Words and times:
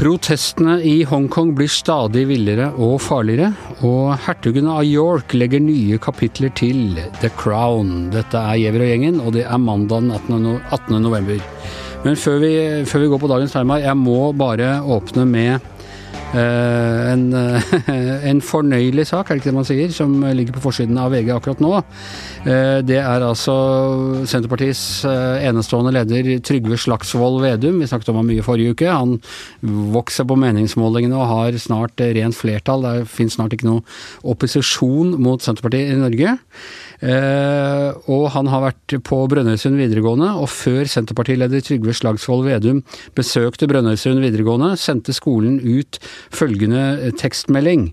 Protestene 0.00 0.78
i 0.80 1.02
Hongkong 1.04 1.50
blir 1.58 1.68
stadig 1.68 2.22
villere 2.30 2.70
og 2.80 2.94
farligere, 3.04 3.50
og 3.84 4.14
hertugen 4.24 4.70
av 4.72 4.86
York 4.88 5.34
legger 5.36 5.60
nye 5.60 5.98
kapitler 6.00 6.48
til 6.56 6.96
The 7.20 7.28
Crown. 7.36 8.08
Dette 8.14 8.40
er 8.40 8.56
Giæver 8.62 8.86
og 8.86 8.88
gjengen, 8.88 9.18
og 9.20 9.36
det 9.36 9.44
er 9.44 9.60
mandag 9.60 10.08
18. 10.08 10.96
november. 11.04 11.44
Men 12.06 12.16
før 12.16 12.40
vi, 12.40 12.54
før 12.88 13.04
vi 13.04 13.10
går 13.12 13.20
på 13.20 13.30
dagens 13.34 13.52
tema, 13.52 13.76
jeg 13.84 14.00
må 14.00 14.32
bare 14.32 14.78
åpne 14.80 15.28
med 15.28 15.68
en, 16.36 17.24
eh, 17.34 17.72
en 18.30 18.40
fornøyelig 18.44 19.06
sak, 19.10 19.30
er 19.30 19.36
det 19.36 19.42
ikke 19.42 19.50
det 19.50 19.56
man 19.56 19.68
sier, 19.68 19.94
som 19.94 20.12
ligger 20.36 20.54
på 20.56 20.62
forsiden 20.68 20.98
av 21.00 21.10
VG 21.14 21.32
akkurat 21.34 21.62
nå. 21.62 21.72
Eh, 22.46 22.80
det 22.86 23.00
er 23.02 23.24
altså 23.26 23.54
Senterpartiets 24.28 25.04
eh, 25.08 25.46
enestående 25.48 25.92
leder 25.96 26.30
Trygve 26.46 26.78
Slagsvold 26.80 27.40
Vedum. 27.44 27.80
Vi 27.82 27.88
snakket 27.90 28.12
om 28.12 28.20
ham 28.20 28.30
mye 28.30 28.44
forrige 28.46 28.76
uke. 28.76 28.88
Han 28.88 29.18
vokser 29.94 30.28
på 30.28 30.38
meningsmålingene 30.40 31.18
og 31.18 31.28
har 31.32 31.58
snart 31.60 32.00
eh, 32.00 32.14
rent 32.16 32.38
flertall. 32.38 32.86
Det 32.86 33.10
finnes 33.12 33.36
snart 33.36 33.56
ikke 33.56 33.68
noe 33.68 33.84
opposisjon 34.32 35.16
mot 35.20 35.42
Senterpartiet 35.44 35.92
i 35.92 36.00
Norge. 36.00 36.38
Uh, 37.00 37.96
og 38.12 38.26
han 38.34 38.50
har 38.52 38.60
vært 38.60 38.94
på 39.08 39.18
Brønnøysund 39.32 39.78
videregående, 39.80 40.34
og 40.36 40.50
før 40.52 40.84
Senterpartileder 40.84 41.62
Trygve 41.64 41.94
Slagsvold 41.96 42.44
Vedum 42.44 42.82
besøkte 43.16 43.64
Brønnøysund 43.70 44.20
videregående, 44.20 44.74
sendte 44.76 45.14
skolen 45.16 45.56
ut 45.64 45.96
følgende 46.34 47.12
tekstmelding. 47.20 47.90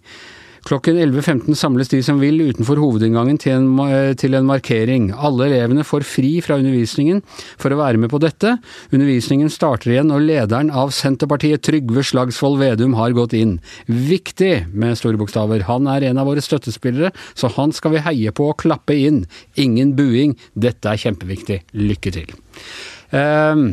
Klokken 0.67 0.97
11.15 0.99 1.55
samles 1.55 1.87
de 1.87 2.01
som 2.03 2.17
vil 2.19 2.41
utenfor 2.49 2.79
hovedinngangen 2.81 3.37
til 3.39 3.53
en, 3.55 3.67
til 4.19 4.35
en 4.35 4.47
markering. 4.47 5.09
Alle 5.15 5.47
elevene 5.47 5.85
får 5.87 6.03
fri 6.07 6.31
fra 6.43 6.57
undervisningen 6.59 7.21
for 7.61 7.71
å 7.71 7.79
være 7.79 8.01
med 8.01 8.11
på 8.11 8.19
dette. 8.19 8.57
Undervisningen 8.91 9.51
starter 9.53 9.93
igjen 9.93 10.11
når 10.11 10.25
lederen 10.25 10.73
av 10.75 10.91
Senterpartiet, 10.95 11.63
Trygve 11.63 12.03
Slagsvold 12.03 12.59
Vedum, 12.59 12.97
har 12.99 13.15
gått 13.15 13.37
inn. 13.37 13.57
Viktig 13.87 14.67
med 14.73 14.99
store 14.99 15.19
bokstaver. 15.21 15.63
Han 15.69 15.87
er 15.91 16.09
en 16.09 16.19
av 16.19 16.27
våre 16.27 16.43
støttespillere, 16.43 17.13
så 17.37 17.51
han 17.55 17.71
skal 17.75 17.95
vi 17.95 18.03
heie 18.03 18.35
på 18.35 18.51
og 18.51 18.59
klappe 18.65 18.97
inn. 18.97 19.23
Ingen 19.55 19.95
buing. 19.95 20.35
Dette 20.51 20.91
er 20.91 20.99
kjempeviktig. 21.07 21.61
Lykke 21.79 22.15
til. 22.19 22.35
Eh, 23.15 23.67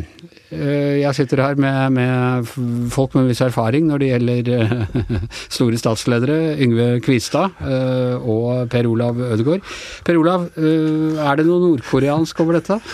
Jeg 1.00 1.14
sitter 1.18 1.42
her 1.42 1.54
med, 1.60 1.92
med 1.96 2.48
folk 2.94 3.14
med 3.18 3.28
viss 3.30 3.42
erfaring 3.44 3.86
når 3.88 4.02
det 4.02 4.10
gjelder 4.12 4.50
eh, 4.54 5.24
store 5.58 5.80
statsledere. 5.80 6.38
Yngve 6.64 6.88
Kvistad 7.04 7.56
eh, 7.64 8.14
og 8.20 8.68
Per 8.72 8.86
Olav 8.90 9.18
Ødegaard. 9.32 9.64
Per 10.06 10.20
Olav, 10.20 10.48
eh, 10.56 11.18
er 11.24 11.40
det 11.40 11.48
noe 11.48 11.62
nordkoreansk 11.68 12.44
over 12.44 12.60
dette? 12.60 12.78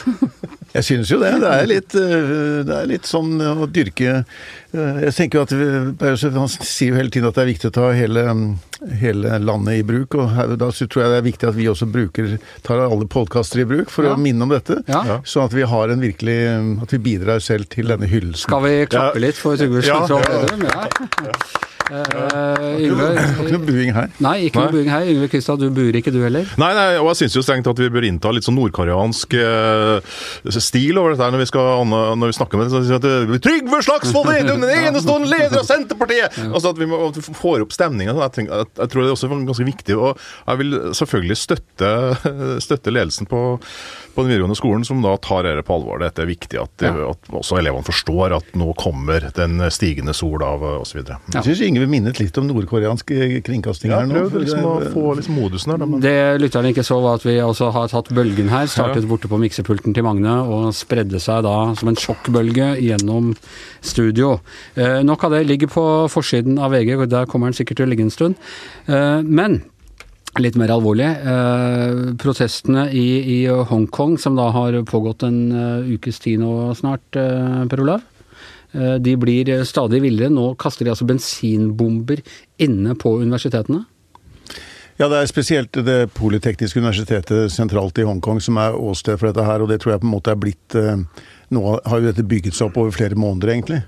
Jeg 0.71 0.87
synes 0.87 1.11
jo 1.11 1.17
det. 1.19 1.33
Det 1.43 1.49
er 1.51 1.65
litt, 1.67 1.95
det 1.97 2.75
er 2.77 2.85
litt 2.87 3.09
sånn 3.11 3.41
å 3.43 3.67
dyrke 3.67 4.21
Jeg 4.71 5.15
tenker 5.17 5.41
jo 5.41 5.43
at 5.43 6.35
Han 6.37 6.47
sier 6.53 6.93
jo 6.93 6.99
hele 7.01 7.11
tiden 7.11 7.27
at 7.27 7.35
det 7.35 7.43
er 7.43 7.49
viktig 7.49 7.71
å 7.73 7.75
ta 7.75 7.89
hele, 7.91 8.23
hele 9.01 9.33
landet 9.43 9.81
i 9.81 9.83
bruk. 9.89 10.15
og 10.15 10.29
her, 10.37 10.53
Da 10.61 10.69
tror 10.71 11.03
jeg 11.03 11.11
det 11.11 11.19
er 11.19 11.27
viktig 11.27 11.49
at 11.51 11.59
vi 11.59 11.67
også 11.73 11.89
bruker, 11.91 12.37
tar 12.63 12.85
alle 12.85 13.09
podkaster 13.11 13.65
i 13.65 13.67
bruk 13.67 13.91
for 13.91 14.07
Ja. 14.07 14.15
å 14.15 14.23
minne 14.23 14.47
om 14.47 14.55
dette. 14.55 14.79
Ja. 14.87 15.19
Sånn 15.27 15.49
at 15.51 15.57
vi 15.59 15.67
har 15.67 15.91
en 15.91 16.07
virkelig 16.07 16.39
At 16.87 16.95
vi 16.95 17.03
bidrar 17.03 17.43
selv 17.51 17.67
til 17.73 17.91
denne 17.91 18.09
hyllesten. 18.11 18.47
Skal 18.47 18.65
vi 18.67 18.77
klappe 18.91 19.23
litt 19.23 19.41
for 19.41 19.59
Trygve 19.59 19.83
Slagsvold 19.87 20.65
ja, 20.69 20.87
ja. 20.87 21.11
Ja. 21.31 21.69
Eh, 21.91 22.21
har 22.31 22.77
ikke 22.79 22.87
Yngve 22.87 23.51
noe 23.51 23.63
buing 23.67 23.93
her. 23.97 24.11
Nei, 24.23 24.35
ikke 24.47 24.63
noe 24.63 24.75
buing 24.75 24.91
her. 24.93 25.09
Yngve 25.11 25.29
Kristian, 25.33 25.59
du 25.61 25.67
buer 25.75 25.97
ikke 25.99 26.13
du 26.15 26.21
heller? 26.23 26.47
Nei, 26.61 26.71
nei, 26.77 26.87
og 27.01 27.09
jeg 27.11 27.23
syns 27.25 27.37
jo 27.39 27.43
strengt 27.45 27.67
at 27.71 27.81
vi 27.83 27.89
bør 27.93 28.07
innta 28.07 28.31
litt 28.35 28.47
sånn 28.47 28.57
nordkoreansk 28.59 29.35
eh, 29.41 30.13
stil 30.61 31.01
over 31.01 31.15
dette 31.15 31.27
her 31.27 31.35
når 31.35 31.43
vi, 31.45 31.49
skal, 31.51 31.83
når 31.91 32.31
vi 32.31 32.37
snakker 32.39 32.61
med 32.61 32.75
at 32.79 33.07
det- 33.07 33.41
Trygve 33.45 33.81
Slagsvold 33.87 34.29
Vedum, 34.31 34.63
den 34.63 34.91
enestående 34.91 35.31
leder 35.33 35.59
av 35.63 35.67
Senterpartiet! 35.69 36.39
Altså 36.51 36.73
at 36.75 36.79
vi, 36.81 36.87
må, 36.91 37.01
at 37.09 37.19
vi 37.19 37.25
får 37.35 37.65
opp 37.65 37.75
stemninga. 37.75 38.15
Jeg, 38.21 38.47
jeg, 38.47 38.69
jeg 38.79 38.93
tror 38.93 39.03
det 39.03 39.09
er 39.09 39.17
også 39.17 39.31
ganske 39.33 39.67
viktig. 39.67 39.97
Og 39.99 40.21
jeg 40.47 40.61
vil 40.63 40.79
selvfølgelig 41.01 41.39
støtte, 41.41 41.91
støtte 42.67 42.95
ledelsen 42.95 43.29
på, 43.31 43.43
på 44.15 44.25
den 44.25 44.31
videregående 44.35 44.59
skolen, 44.59 44.87
som 44.87 45.03
da 45.05 45.17
tar 45.23 45.49
dette 45.49 45.65
på 45.67 45.79
alvor. 45.81 46.03
Det 46.05 46.23
er 46.23 46.31
viktig 46.31 46.61
at, 46.63 46.87
at 46.87 47.31
også 47.35 47.59
elevene 47.61 47.87
forstår 47.87 48.37
at 48.39 48.55
nå 48.59 48.71
kommer 48.79 49.31
den 49.37 49.59
stigende 49.75 50.15
sol 50.17 50.43
av, 50.47 50.63
osv. 50.85 51.03
Ja. 51.09 51.19
Jeg 51.41 51.47
syns 51.51 51.65
Yngve 51.81 51.89
minnet 51.89 52.19
litt 52.21 52.37
om 52.37 52.45
nordkoreansk 52.45 53.09
kringkasting 53.47 53.93
her 53.95 54.05
nå. 54.09 54.27
Prøv 54.29 54.43
liksom 54.43 54.67
å 54.69 54.75
få 54.93 55.15
liksom 55.17 55.39
modusen 55.39 55.73
her. 55.73 55.79
da, 55.79 55.87
men- 55.87 56.01
Det 56.01 56.41
lytterne 56.41 56.73
ikke 56.75 56.85
så, 56.85 57.01
var 57.01 57.15
at 57.15 57.23
vi 57.25 57.39
også 57.41 57.73
har 57.73 57.89
tatt 57.89 58.09
bølgen 58.13 58.49
her. 58.49 58.67
Startet 58.67 59.09
borte 59.09 59.29
på 59.29 59.41
miksepulten 59.41 59.95
til 59.95 60.03
Magne 60.05 60.45
og 60.47 60.75
spredde 60.75 61.21
seg 61.21 61.43
da 61.45 61.75
som 61.75 61.89
en 61.89 61.97
sjokkbølge 61.97 62.77
gjennom 62.81 63.35
studio. 63.81 64.41
Eh, 64.77 65.03
nok 65.03 65.25
av 65.25 65.31
det 65.31 65.47
ligger 65.47 65.69
på 65.69 66.09
forsiden 66.11 66.59
av 66.59 66.73
VG, 66.73 66.97
og 67.01 67.09
der 67.09 67.25
kommer 67.27 67.47
den 67.47 67.55
sikkert 67.55 67.77
til 67.77 67.87
å 67.87 67.91
ligge 67.91 68.03
en 68.03 68.11
stund. 68.11 68.35
Eh, 68.87 69.23
men 69.23 69.63
Litt 70.39 70.55
mer 70.55 70.71
alvorlig. 70.71 71.09
Eh, 71.27 72.15
protestene 72.15 72.85
i, 72.95 73.43
i 73.43 73.47
Hongkong, 73.51 74.17
som 74.17 74.37
da 74.37 74.51
har 74.55 74.77
pågått 74.87 75.25
en 75.27 75.51
uh, 75.51 75.83
ukes 75.91 76.21
tid 76.23 76.39
nå 76.39 76.71
snart, 76.79 77.03
eh, 77.19 77.65
Per 77.67 77.83
Olav. 77.83 78.05
Eh, 78.73 78.95
de 78.95 79.17
blir 79.17 79.49
eh, 79.49 79.65
stadig 79.65 80.03
villere. 80.03 80.31
Nå 80.33 80.55
kaster 80.61 80.87
de 80.87 80.93
altså 80.95 81.09
bensinbomber 81.09 82.23
inne 82.63 82.95
på 82.99 83.17
universitetene. 83.23 83.85
Ja, 85.01 85.09
det 85.09 85.17
er 85.17 85.31
spesielt 85.31 85.79
det 85.87 86.11
Politekniske 86.13 86.81
universitetet 86.83 87.53
sentralt 87.53 87.99
i 87.99 88.05
Hongkong 88.05 88.41
som 88.45 88.59
er 88.61 88.77
åsted 88.77 89.17
for 89.17 89.31
dette 89.31 89.47
her, 89.47 89.63
og 89.63 89.71
det 89.71 89.81
tror 89.81 89.95
jeg 89.95 90.03
på 90.03 90.09
en 90.11 90.13
måte 90.13 90.35
er 90.35 90.41
blitt 90.41 90.77
eh, 90.77 91.27
Nå 91.51 91.63
har 91.67 91.99
jo 91.99 92.07
dette 92.07 92.23
bygget 92.31 92.55
seg 92.55 92.69
opp 92.69 92.77
over 92.79 92.93
flere 92.95 93.17
måneder, 93.19 93.51
egentlig. 93.51 93.81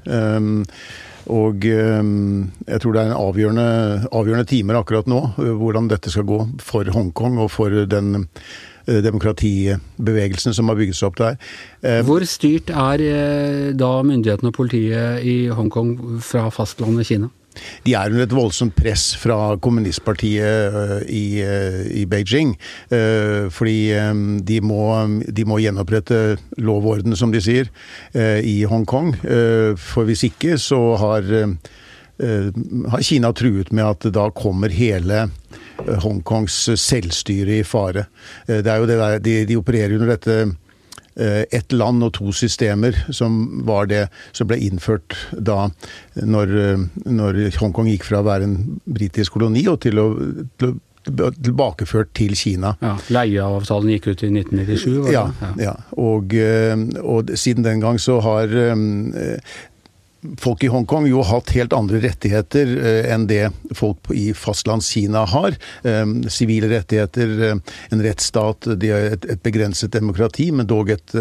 Og 1.30 1.62
jeg 1.62 2.80
tror 2.82 2.96
det 2.96 3.04
er 3.04 3.12
en 3.12 3.14
avgjørende, 3.14 3.66
avgjørende 4.10 4.48
timer 4.50 4.80
akkurat 4.80 5.06
nå, 5.06 5.20
hvordan 5.60 5.86
dette 5.92 6.10
skal 6.10 6.26
gå 6.26 6.40
for 6.58 6.90
Hongkong 6.90 7.38
og 7.38 7.52
for 7.54 7.84
den 7.86 8.26
uh, 8.88 8.98
demokratibevegelsen 9.04 10.56
som 10.56 10.70
har 10.70 10.78
bygget 10.78 10.98
seg 10.98 11.10
opp 11.10 11.20
der. 11.20 11.38
Eh, 11.82 12.00
Hvor 12.06 12.24
styrt 12.28 12.70
er 12.70 13.02
eh, 13.04 13.70
da 13.78 13.92
myndighetene 14.06 14.52
og 14.52 14.56
politiet 14.56 15.22
i 15.26 15.36
Hongkong 15.52 16.20
fra 16.24 16.48
fastlandet 16.54 17.08
Kina? 17.08 17.30
De 17.84 17.92
er 17.92 18.08
under 18.08 18.24
et 18.24 18.32
voldsomt 18.32 18.72
press 18.72 19.10
fra 19.20 19.58
kommunistpartiet 19.60 21.04
i, 21.12 21.42
i 22.00 22.04
Beijing. 22.08 22.54
fordi 23.52 23.92
de 24.48 24.60
må, 24.64 24.86
de 25.28 25.44
må 25.44 25.58
gjenopprette 25.60 26.38
lov 26.56 26.86
og 26.86 26.94
orden, 26.94 27.16
som 27.16 27.28
de 27.28 27.42
sier, 27.44 27.68
i 28.16 28.62
Hongkong. 28.64 29.12
For 29.76 30.08
hvis 30.08 30.24
ikke 30.30 30.56
så 30.56 30.80
har, 30.96 31.28
har 32.22 33.02
Kina 33.02 33.32
truet 33.32 33.72
med 33.72 33.84
at 33.84 34.06
da 34.14 34.28
kommer 34.30 34.72
hele 34.72 35.24
øh, 35.86 35.96
Hongkongs 36.04 36.68
selvstyre 36.80 37.58
i 37.60 37.62
fare. 37.66 38.06
Øh, 38.48 38.62
Det 38.64 38.66
er 38.66 38.76
jo 38.76 38.86
det 38.86 38.98
der, 38.98 39.18
de, 39.18 39.46
de 39.46 39.56
opererer 39.56 39.94
under 39.96 40.14
dette 40.14 40.36
eh, 41.16 41.42
ett 41.50 41.72
land 41.72 42.04
og 42.04 42.12
to 42.14 42.32
systemer, 42.32 42.96
som 43.10 43.62
var 43.66 43.86
det 43.90 44.06
som 44.32 44.48
ble 44.48 44.60
innført 44.62 45.16
da 45.36 45.68
når, 46.14 46.56
eh, 46.62 46.86
når 47.06 47.42
Hongkong 47.58 47.90
gikk 47.92 48.08
fra 48.08 48.22
å 48.22 48.28
være 48.30 48.48
en 48.48 48.56
britisk 48.86 49.38
koloni 49.38 49.66
og 49.68 49.82
til 49.84 49.98
å, 49.98 50.08
til 50.58 50.72
å 50.72 50.78
tilbakeført 51.02 52.12
til 52.14 52.36
Kina. 52.38 52.76
Ja, 52.82 52.94
Leieavtalen 53.10 53.90
gikk 53.90 54.12
ut 54.12 54.22
i 54.22 54.30
1997? 54.30 54.98
var 55.00 55.08
det? 55.08 55.14
Ja, 55.16 55.52
ja. 55.58 55.72
Og, 55.98 56.34
eh, 56.34 56.76
og 57.02 57.32
siden 57.34 57.66
den 57.66 57.82
gang 57.82 57.98
så 57.98 58.20
har 58.22 58.52
eh, 58.54 59.56
folk 60.38 60.64
i 60.64 60.70
Hongkong 60.70 61.06
jo 61.10 61.22
hatt 61.26 61.50
helt 61.56 61.74
andre 61.74 61.98
rettigheter 62.02 62.70
eh, 62.78 63.10
enn 63.12 63.26
det 63.30 63.50
folk 63.76 64.10
i 64.14 64.30
fastlandskina 64.36 65.24
har. 65.32 65.56
Eh, 65.82 66.04
Sivile 66.32 66.70
rettigheter, 66.70 67.32
eh, 67.48 67.74
en 67.94 68.04
rettsstat, 68.04 68.68
et, 68.76 69.26
et 69.26 69.42
begrenset 69.42 69.92
demokrati, 69.94 70.50
men 70.54 70.68
dog 70.70 70.92
et 70.94 71.14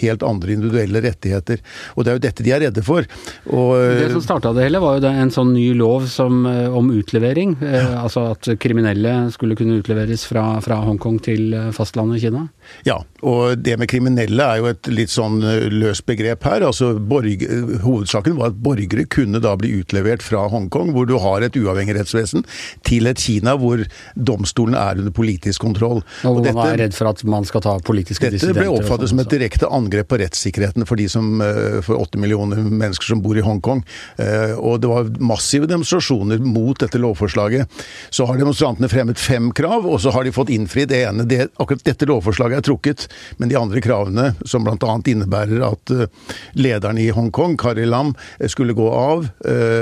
helt 0.00 0.24
andre 0.26 0.56
individuelle 0.56 1.02
rettigheter. 1.04 1.62
Og 1.94 2.04
det 2.04 2.12
er 2.12 2.18
jo 2.18 2.24
dette 2.26 2.46
de 2.46 2.54
er 2.54 2.64
redde 2.66 2.84
for. 2.84 3.06
Og, 3.46 3.70
Det 3.78 4.10
som 4.12 4.24
starta 4.24 4.52
det 4.56 4.66
hele, 4.66 4.82
var 4.82 4.98
jo 4.98 5.10
en 5.10 5.32
sånn 5.32 5.54
ny 5.54 5.70
lov 5.78 6.08
som, 6.10 6.44
om 6.46 6.90
utlevering. 6.94 7.56
Ja. 7.62 8.02
altså 8.02 8.24
at 8.32 8.46
kriminelle 8.60 9.12
skulle 9.34 9.56
kunne 9.58 9.78
utleveres 9.80 10.24
fra, 10.28 10.44
fra 10.64 10.80
Hongkong 10.84 11.18
til 11.24 11.54
fastlandet 11.74 12.22
Kina. 12.22 12.46
Ja, 12.86 12.98
og 13.26 13.62
det 13.62 13.78
med 13.80 13.90
kriminelle 13.90 14.44
er 14.44 14.60
jo 14.60 14.70
et 14.70 14.90
litt 14.90 15.12
sånn 15.12 15.40
løst 15.72 16.06
begrep 16.08 16.44
her. 16.48 16.64
Altså, 16.66 16.92
borg, 16.98 17.44
hovedsaken 17.84 18.38
var 18.38 18.47
at 18.50 18.58
borgere 18.62 19.06
kunne 19.10 19.42
da 19.44 19.54
bli 19.58 19.74
utlevert 19.80 20.24
fra 20.24 20.46
Hongkong, 20.50 20.92
hvor 20.96 21.08
du 21.08 21.16
har 21.22 21.44
et 21.44 21.56
uavhengig 21.58 21.96
rettsvesen, 21.98 22.46
til 22.86 23.08
et 23.10 23.20
Kina 23.20 23.56
hvor 23.58 23.82
domstolene 24.14 24.78
er 24.80 25.02
under 25.02 25.14
politisk 25.14 25.62
kontroll. 25.64 26.02
Og 26.24 26.40
hvor 26.40 26.52
man 26.52 26.72
er 26.72 26.82
redd 26.84 26.96
for 26.96 27.10
at 27.10 27.22
man 27.28 27.46
skal 27.48 27.64
ta 27.64 27.76
politiske 27.84 28.30
dette 28.32 28.54
ble 28.56 28.68
oppfattet 28.70 29.10
som 29.10 29.20
et 29.22 29.30
direkte 29.32 29.68
angrep 29.72 30.10
på 30.10 30.18
rettssikkerheten 30.22 30.86
for 30.88 31.00
de 31.00 31.08
som, 31.10 31.40
eh, 31.42 31.80
for 31.84 32.00
åtte 32.00 32.20
millioner 32.20 32.60
mennesker 32.62 33.12
som 33.12 33.22
bor 33.22 33.38
i 33.38 33.44
Hongkong. 33.44 33.82
Eh, 34.18 34.54
og 34.58 34.80
det 34.80 34.90
var 34.90 35.10
massive 35.20 35.68
demonstrasjoner 35.70 36.38
mot 36.38 36.78
dette 36.78 36.98
lovforslaget. 36.98 37.68
Så 38.10 38.26
har 38.26 38.38
demonstrantene 38.38 38.88
fremmet 38.88 39.18
fem 39.18 39.52
krav, 39.52 39.86
og 39.86 40.00
så 40.00 40.12
har 40.12 40.24
de 40.24 40.32
fått 40.32 40.52
innfridd 40.54 40.88
det 40.88 41.04
ene. 41.08 41.26
Det, 41.28 41.50
akkurat 41.58 41.84
dette 41.84 42.08
lovforslaget 42.08 42.58
er 42.58 42.66
trukket, 42.66 43.08
men 43.38 43.48
de 43.48 43.58
andre 43.58 43.82
kravene, 43.84 44.34
som 44.44 44.64
bl.a. 44.64 44.98
innebærer 45.04 45.64
at 45.66 45.94
eh, 45.94 46.06
lederen 46.54 46.98
i 46.98 47.10
Hongkong, 47.14 47.56
Kari 47.60 47.86
Lam, 47.86 48.14
skulle 48.46 48.76
gå 48.76 48.86
av, 48.94 49.26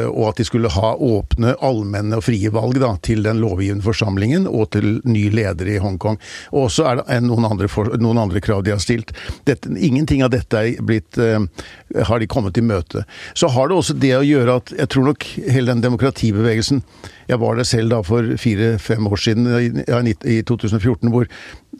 og 0.08 0.22
at 0.30 0.38
de 0.40 0.46
skulle 0.48 0.70
ha 0.72 0.92
åpne, 0.96 1.54
allmenne 1.64 2.16
og 2.16 2.24
frie 2.24 2.50
valg 2.54 2.78
da, 2.80 2.94
til 3.04 3.22
den 3.26 3.40
lovgivende 3.42 3.84
forsamlingen 3.84 4.46
og 4.48 4.70
til 4.76 5.00
ny 5.04 5.26
leder 5.34 5.68
i 5.74 5.78
Hongkong. 5.82 6.18
Og 6.56 6.70
så 6.72 6.86
er 6.90 7.00
det 7.00 7.20
noen 7.26 7.46
andre, 7.48 7.68
for, 7.70 7.92
noen 8.00 8.20
andre 8.22 8.42
krav 8.44 8.64
de 8.66 8.74
har 8.74 8.82
stilt. 8.82 9.12
Dette, 9.48 9.70
ingenting 9.76 10.24
av 10.24 10.32
dette 10.34 10.62
blitt, 10.86 11.18
uh, 11.18 11.44
har 12.08 12.22
de 12.22 12.30
kommet 12.30 12.58
i 12.58 12.64
møte. 12.64 13.04
Så 13.34 13.50
har 13.52 13.68
det 13.68 13.78
også 13.78 13.96
det 14.00 14.14
å 14.18 14.24
gjøre 14.26 14.58
at 14.62 14.72
jeg 14.76 14.92
tror 14.92 15.10
nok 15.10 15.28
hele 15.46 15.72
den 15.72 15.84
demokratibevegelsen 15.84 16.82
Jeg 17.26 17.40
var 17.42 17.56
der 17.58 17.66
selv 17.66 17.90
da 17.90 17.98
for 18.06 18.36
fire-fem 18.38 19.06
år 19.10 19.18
siden, 19.18 19.46
i 20.22 20.36
2014, 20.46 21.10
hvor 21.10 21.26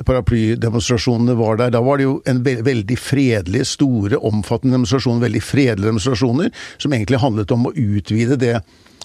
paraplydemonstrasjonene 0.05 1.37
var 1.39 1.61
der. 1.61 1.73
Da 1.75 1.83
var 1.85 1.99
det 1.99 2.09
jo 2.09 2.19
en 2.29 2.43
veldig 2.45 2.99
fredelige, 3.01 3.69
store, 3.77 4.19
omfattende 4.19 4.77
demonstrasjoner, 4.77 5.25
veldig 5.29 5.45
fredelige 5.45 5.93
demonstrasjoner, 5.93 6.51
som 6.83 6.93
egentlig 6.93 7.23
handlet 7.23 7.55
om 7.55 7.69
å 7.69 7.75
utvide 7.77 8.39
det 8.41 8.59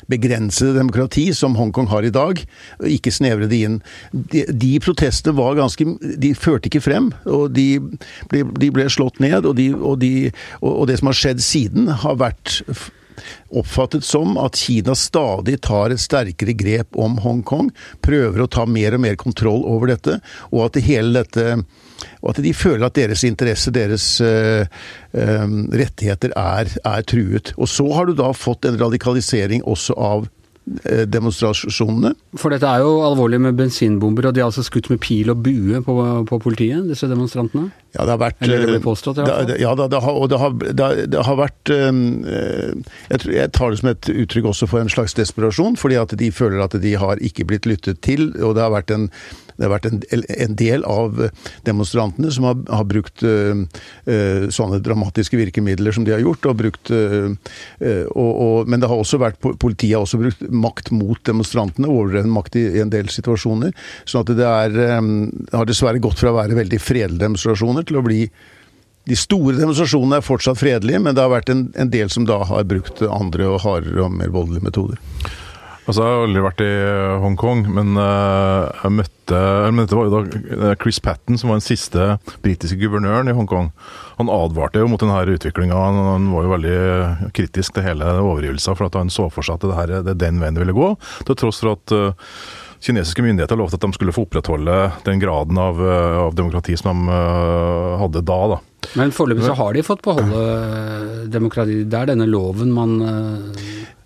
begrensede 0.09 0.73
demokrati 0.73 1.27
som 1.33 1.55
Hongkong 1.55 1.87
har 1.91 2.05
i 2.05 2.13
dag, 2.13 2.39
og 2.79 2.87
ikke 2.89 3.13
snevre 3.13 3.49
det 3.51 3.59
inn. 3.67 3.77
De, 4.11 4.45
de 4.49 4.71
protestene 4.83 5.35
var 5.37 5.59
ganske 5.59 5.85
De 6.21 6.33
førte 6.37 6.71
ikke 6.71 6.83
frem, 6.83 7.11
og 7.29 7.51
de 7.55 7.67
ble, 8.31 8.45
de 8.59 8.71
ble 8.73 8.87
slått 8.91 9.21
ned. 9.23 9.45
Og, 9.45 9.55
de, 9.59 9.69
og, 9.75 9.99
de, 10.01 10.31
og, 10.61 10.87
det 10.89 10.99
som 11.01 11.11
har 11.11 11.21
skjedd 11.21 11.45
siden, 11.45 11.91
har 12.03 12.17
vært 12.21 12.61
oppfattet 13.49 14.05
som 14.07 14.37
at 14.41 14.59
Kina 14.59 14.95
stadig 14.97 15.59
tar 15.67 15.93
et 15.93 16.01
sterkere 16.01 16.55
grep 16.57 16.97
om 16.99 17.19
Hongkong, 17.23 17.71
prøver 18.03 18.43
å 18.43 18.49
ta 18.51 18.65
mer 18.65 18.97
og 18.97 19.05
mer 19.05 19.19
kontroll 19.19 19.65
over 19.67 19.93
dette, 19.93 20.19
og 20.51 20.67
at 20.67 20.77
det 20.77 20.87
hele 20.87 21.21
dette 21.21 21.61
og 22.21 22.31
at 22.33 22.41
de 22.41 22.51
føler 22.55 22.85
at 22.87 22.97
deres 22.97 23.23
interesse, 23.27 23.73
deres 23.73 24.05
uh, 24.25 24.65
um, 25.13 25.67
rettigheter, 25.69 26.33
er, 26.37 26.69
er, 26.81 27.03
truet. 27.05 27.53
Og 27.57 27.69
så 27.69 27.85
har 27.93 28.09
du 28.09 28.15
da 28.17 28.31
fått 28.33 28.65
en 28.65 28.79
radikalisering 28.81 29.61
også 29.69 29.97
av 29.97 30.25
demonstrasjonene. 31.11 32.13
For 32.37 32.53
dette 32.53 32.69
er 32.69 32.83
jo 32.83 32.99
alvorlig 33.03 33.39
med 33.41 33.57
bensinbomber, 33.57 34.27
og 34.29 34.35
de 34.35 34.43
har 34.43 34.51
altså 34.51 34.63
skutt 34.63 34.91
med 34.91 35.01
pil 35.01 35.31
og 35.33 35.41
bue 35.43 35.81
på, 35.83 35.95
på 36.29 36.39
politiet, 36.43 36.85
disse 36.89 37.09
demonstrantene? 37.09 37.71
Ja, 37.95 38.05
det 38.05 38.13
har 38.13 38.21
vært 38.21 38.45
Eller 38.45 38.61
det 38.63 38.69
ble 38.75 38.81
påstått, 38.85 39.17
i 39.17 39.25
hvert 39.25 39.33
fall. 39.33 39.55
Ja, 39.59 39.73
det, 39.75 40.01
har, 40.05 40.19
og 40.21 40.29
det 40.31 40.39
har, 40.39 40.53
det 41.11 41.25
har 41.27 41.39
vært 41.39 41.73
jeg, 41.73 43.17
tror, 43.17 43.33
jeg, 43.35 43.51
tar 43.57 43.73
det 43.73 43.81
som 43.81 43.91
et 43.91 44.11
uttrykk 44.13 44.51
også 44.53 44.69
for 44.69 44.85
en 44.85 44.93
slags 44.93 45.17
desperasjon, 45.17 45.79
fordi 45.81 45.97
at 45.99 46.15
de 46.21 46.29
føler 46.35 46.61
at 46.63 46.77
de 46.83 46.93
har 47.01 47.21
ikke 47.25 47.47
blitt 47.49 47.67
lyttet 47.67 48.03
til, 48.05 48.29
og 48.39 48.55
det 48.55 48.63
har 48.63 48.75
vært 48.75 48.93
en 48.95 49.09
det 49.57 49.65
har 49.65 49.73
vært 49.73 49.89
en, 49.89 49.99
en 50.11 50.55
del 50.59 50.85
av 50.89 51.19
demonstrantene 51.67 52.31
som 52.33 52.47
har, 52.49 52.61
har 52.69 52.87
brukt 52.89 53.23
uh, 53.25 53.63
sånne 54.53 54.81
dramatiske 54.83 55.39
virkemidler 55.39 55.95
som 55.95 56.07
de 56.07 56.15
har 56.15 56.23
gjort. 56.23 56.47
Og 56.51 56.61
brukt, 56.61 56.93
uh, 56.93 57.33
og, 58.11 58.31
og, 58.31 58.71
men 58.71 58.83
det 58.83 58.91
har 58.91 59.01
også 59.01 59.21
vært, 59.21 59.41
politiet 59.41 59.97
har 59.97 60.05
også 60.05 60.21
brukt 60.21 60.47
makt 60.49 60.93
mot 60.95 61.21
demonstrantene, 61.27 61.91
overdreven 61.91 62.33
makt 62.33 62.57
i, 62.61 62.65
i, 62.77 62.81
en 62.83 62.93
del 62.93 63.11
situasjoner. 63.11 63.75
sånn 64.05 64.25
at 64.25 64.33
det 64.37 64.47
har 64.47 65.69
dessverre 65.69 66.01
gått 66.03 66.21
fra 66.21 66.33
å 66.33 66.39
være 66.39 66.57
veldig 66.57 66.81
fredelige 66.81 67.25
demonstrasjoner 67.25 67.87
til 67.87 68.01
å 68.01 68.05
bli 68.05 68.25
de 69.09 69.17
store 69.17 69.57
demonstrasjonene 69.57 70.19
er 70.19 70.25
fortsatt 70.25 70.59
fredelige, 70.61 71.01
men 71.01 71.15
det 71.17 71.23
har 71.23 71.31
vært 71.33 71.49
en, 71.49 71.65
en 71.79 71.89
del 71.93 72.11
som 72.13 72.27
da 72.29 72.41
har 72.47 72.67
brukt 72.69 73.01
andre 73.07 73.49
og 73.49 73.63
hardere 73.63 74.05
og 74.05 74.13
mer 74.13 74.33
voldelige 74.33 74.67
metoder. 74.67 75.01
Altså, 75.91 76.05
Jeg 76.07 76.15
har 76.15 76.21
aldri 76.23 76.41
vært 76.45 76.61
i 76.63 76.67
eh, 76.71 77.13
Hongkong, 77.19 77.61
men 77.75 77.97
uh, 77.99 78.69
jeg 78.79 78.95
møtte 78.95 79.39
men 79.71 79.81
Dette 79.81 79.95
var 79.95 80.07
jo 80.07 80.11
da 80.11 80.39
eh, 80.55 80.71
Chris 80.79 80.99
Patten, 81.03 81.37
som 81.39 81.51
var 81.51 81.59
den 81.59 81.63
siste 81.63 82.05
britiske 82.43 82.79
guvernøren 82.79 83.27
i 83.27 83.35
Hongkong. 83.35 83.69
Han 84.17 84.31
advarte 84.31 84.79
jo 84.79 84.87
mot 84.91 84.99
denne 85.03 85.19
utviklinga. 85.35 85.75
Han, 85.75 85.99
han, 86.07 86.29
var 86.31 86.47
jo 86.47 86.51
veldig 86.53 86.79
kritisk 87.35 87.75
til 87.75 87.85
hele 87.89 88.07
overgivelsen, 88.23 88.75
for 88.79 88.87
at 88.87 88.97
han 88.99 89.11
så 89.11 89.27
for 89.31 89.43
seg 89.43 89.59
at 89.59 89.67
det, 89.67 89.77
her, 89.77 89.93
det 90.07 90.15
er 90.15 90.21
den 90.23 90.39
veien 90.39 90.55
det 90.55 90.63
ville 90.63 90.75
gå. 90.75 90.89
Til 91.27 91.39
tross 91.43 91.59
for 91.63 91.75
at 91.75 91.95
kinesiske 92.83 93.23
myndigheter 93.23 93.59
lovte 93.59 93.79
at 93.79 93.87
de 93.87 93.91
skulle 93.95 94.15
få 94.15 94.25
opprettholde 94.27 94.77
den 95.07 95.23
graden 95.23 95.59
av, 95.59 95.79
av 96.27 96.35
demokrati 96.35 96.75
som 96.79 97.03
de 97.07 97.19
hadde 97.99 98.23
da. 98.27 98.39
da. 98.55 98.61
Men 98.99 99.15
foreløpig 99.15 99.47
så 99.47 99.59
har 99.59 99.75
de 99.75 99.85
fått 99.85 100.03
beholde 100.07 101.27
demokrati. 101.31 101.83
Det 101.83 101.99
er 101.99 102.11
denne 102.11 102.27
loven 102.31 102.71
man 102.75 102.97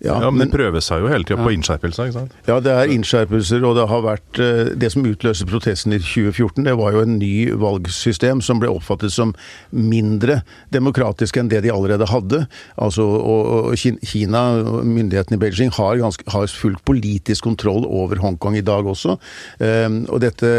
ja, 0.04 0.18
ja, 0.20 0.30
men, 0.30 0.42
men 0.42 0.50
det 0.50 0.58
prøver 0.58 0.82
seg 0.84 1.00
jo 1.00 1.08
hele 1.08 1.24
tida 1.24 1.40
på 1.40 1.52
innskjerpelser, 1.54 2.10
ikke 2.10 2.18
sant? 2.18 2.34
Ja, 2.48 2.58
det 2.60 2.72
er 2.72 2.90
innskjerpelser, 2.92 3.64
og 3.64 3.78
det 3.78 3.86
har 3.88 4.02
vært 4.04 4.40
eh, 4.42 4.72
Det 4.76 4.90
som 4.92 5.06
utløste 5.08 5.46
protesten 5.48 5.94
i 5.96 6.00
2014, 6.02 6.66
det 6.66 6.74
var 6.76 6.92
jo 6.92 7.04
en 7.06 7.16
ny 7.16 7.32
valgsystem 7.56 8.42
som 8.44 8.60
ble 8.60 8.68
oppfattet 8.72 9.14
som 9.14 9.32
mindre 9.72 10.42
demokratisk 10.74 11.40
enn 11.40 11.48
det 11.52 11.62
de 11.64 11.72
allerede 11.72 12.08
hadde. 12.10 12.42
Altså, 12.76 13.06
og, 13.06 13.72
og 13.72 13.78
Kina, 13.80 14.42
myndighetene 14.84 15.38
i 15.38 15.44
Beijing, 15.46 15.72
har, 15.78 15.96
ganske, 16.02 16.28
har 16.32 16.50
fullt 16.52 16.84
politisk 16.84 17.48
kontroll 17.48 17.88
over 17.88 18.20
Hongkong 18.20 18.58
i 18.60 18.66
dag 18.66 18.86
også. 18.86 19.16
Um, 19.62 20.02
og 20.12 20.20
dette 20.24 20.52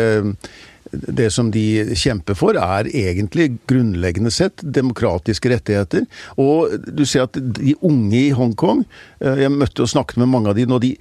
det 0.92 1.30
som 1.34 1.51
de 1.54 1.95
kjemper 1.98 2.38
for, 2.38 2.57
er 2.57 2.89
egentlig 2.89 3.50
grunnleggende 3.69 4.31
sett 4.34 4.63
demokratiske 4.63 5.51
rettigheter. 5.51 6.06
Og 6.42 6.78
du 6.88 7.06
ser 7.06 7.28
at 7.28 7.38
de 7.38 7.75
unge 7.81 8.18
i 8.19 8.36
Hongkong 8.36 8.84
eh, 9.22 9.44
Jeg 9.44 9.54
møtte 9.54 9.86
og 9.86 9.92
snakket 9.92 10.22
med 10.22 10.31
mange 10.31 10.54
av 10.54 10.57
de, 10.84 10.94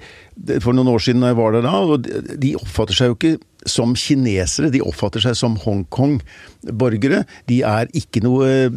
for 0.62 0.76
noen 0.76 0.92
år 0.92 1.02
siden 1.02 1.24
da 1.24 1.32
jeg 1.32 1.40
var 1.40 1.56
der 1.56 1.66
da, 1.66 1.76
og 1.82 2.06
de 2.06 2.56
oppfatter 2.58 2.96
seg 2.96 3.12
jo 3.12 3.18
ikke 3.18 3.36
som 3.70 3.94
kinesere. 3.98 4.70
De 4.72 4.82
oppfatter 4.84 5.22
seg 5.22 5.36
som 5.38 5.56
Hongkong-borgere. 5.62 7.24
De 7.50 7.60
er 7.66 7.90
ikke 7.96 8.22
noe 8.24 8.70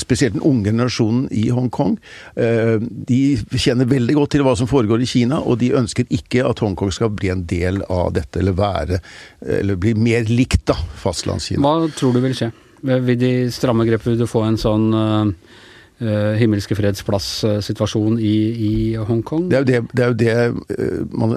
Spesielt 0.00 0.34
den 0.36 0.44
unge 0.46 0.68
generasjonen 0.70 1.26
i 1.34 1.48
Hongkong. 1.54 1.96
Eh, 2.40 2.76
de 2.80 3.20
kjenner 3.54 3.88
veldig 3.90 4.16
godt 4.16 4.34
til 4.34 4.44
hva 4.46 4.54
som 4.58 4.68
foregår 4.70 5.02
i 5.04 5.08
Kina, 5.08 5.40
og 5.40 5.60
de 5.62 5.72
ønsker 5.76 6.08
ikke 6.12 6.44
at 6.46 6.62
Hongkong 6.62 6.92
skal 6.94 7.12
bli 7.14 7.32
en 7.32 7.44
del 7.50 7.82
av 7.88 8.12
dette, 8.16 8.40
eller 8.40 8.56
være 8.56 9.00
Eller 9.40 9.78
bli 9.80 9.94
mer 9.96 10.28
likt 10.28 10.66
da, 10.68 10.76
fastlandskina. 11.00 11.62
Hva 11.64 11.88
tror 11.96 12.16
du 12.16 12.20
vil 12.24 12.36
skje? 12.36 12.50
Vil 12.80 13.18
de 13.20 13.32
stramme 13.52 13.84
grepet, 13.88 14.18
du 14.18 14.26
få 14.28 14.44
en 14.46 14.56
sånn 14.60 14.86
uh, 14.94 15.49
himmelske 16.00 16.76
freds 16.78 17.04
plass-situasjon 17.04 18.18
i, 18.20 18.34
i, 18.50 18.72
Hongkong? 18.96 19.48
Det 19.50 19.58
er 19.58 19.64
jo 19.64 19.68
det, 19.68 19.80
det, 19.92 20.04
er 20.04 20.08
jo 20.08 20.18
det, 20.20 20.76
eh, 20.76 21.02
man, 21.12 21.34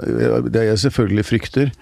det 0.48 0.64
jeg 0.70 0.82
selvfølgelig 0.86 1.24
frykter. 1.28 1.72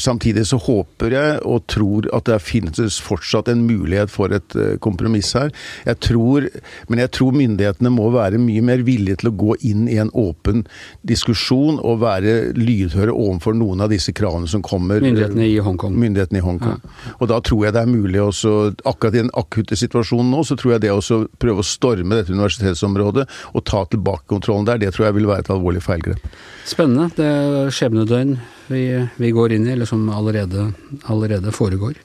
Samtidig 0.00 0.44
så 0.48 0.58
håper 0.60 1.14
jeg 1.14 1.38
og 1.46 1.64
tror 1.70 2.08
at 2.16 2.26
det 2.28 2.40
finnes 2.42 2.98
fortsatt 3.02 3.48
en 3.52 3.62
mulighet 3.66 4.12
for 4.12 4.32
et 4.34 4.56
kompromiss 4.84 5.32
her. 5.36 5.52
Jeg 5.86 6.00
tror, 6.04 6.48
men 6.88 7.02
jeg 7.02 7.12
tror 7.14 7.36
myndighetene 7.36 7.92
må 7.94 8.10
være 8.14 8.40
mye 8.42 8.64
mer 8.64 8.84
villige 8.86 9.22
til 9.22 9.30
å 9.30 9.36
gå 9.38 9.56
inn 9.68 9.86
i 9.88 9.98
en 10.02 10.12
åpen 10.12 10.64
diskusjon 11.06 11.78
og 11.80 12.02
være 12.02 12.54
lydhøre 12.58 13.14
overfor 13.14 13.56
noen 13.56 13.84
av 13.84 13.92
disse 13.92 14.12
kravene 14.16 14.50
som 14.50 14.64
kommer. 14.64 15.02
Myndighetene 15.04 15.46
i 15.46 15.58
Hongkong. 15.64 15.96
Myndighetene 16.00 16.42
i 16.42 16.44
Hongkong. 16.44 16.80
Ja. 16.82 17.14
Og 17.20 17.30
da 17.30 17.40
tror 17.44 17.66
jeg 17.66 17.76
det 17.76 17.84
er 17.84 17.92
mulig 17.92 18.22
også, 18.22 18.54
akkurat 18.84 19.14
i 19.16 19.22
den 19.22 19.32
akutte 19.38 19.78
situasjonen 19.78 20.32
nå, 20.34 20.44
så 20.46 20.58
tror 20.60 20.76
jeg 20.76 20.84
det 20.86 20.94
også 20.94 21.24
prøve 21.40 21.62
å 21.62 21.68
storme 21.68 21.93
storme 21.94 22.20
dette 22.20 22.34
universitetsområdet 22.34 23.28
og 23.54 23.66
ta 23.68 23.84
tilbake 23.90 24.28
kontrollen 24.30 24.68
der, 24.68 24.82
det 24.82 24.94
tror 24.94 25.08
jeg 25.08 25.18
vil 25.18 25.30
være 25.30 25.46
et 25.46 25.52
alvorlig 25.54 25.84
feilgrep. 25.84 26.34
Spennende. 26.68 27.10
Det 27.16 27.28
er 27.28 27.70
skjebnedøgn 27.74 28.38
vi, 28.72 28.82
vi 29.20 29.30
går 29.36 29.54
inn 29.56 29.68
i, 29.68 29.74
eller 29.74 29.88
som 29.88 30.08
allerede, 30.12 30.72
allerede 31.12 31.54
foregår. 31.54 31.96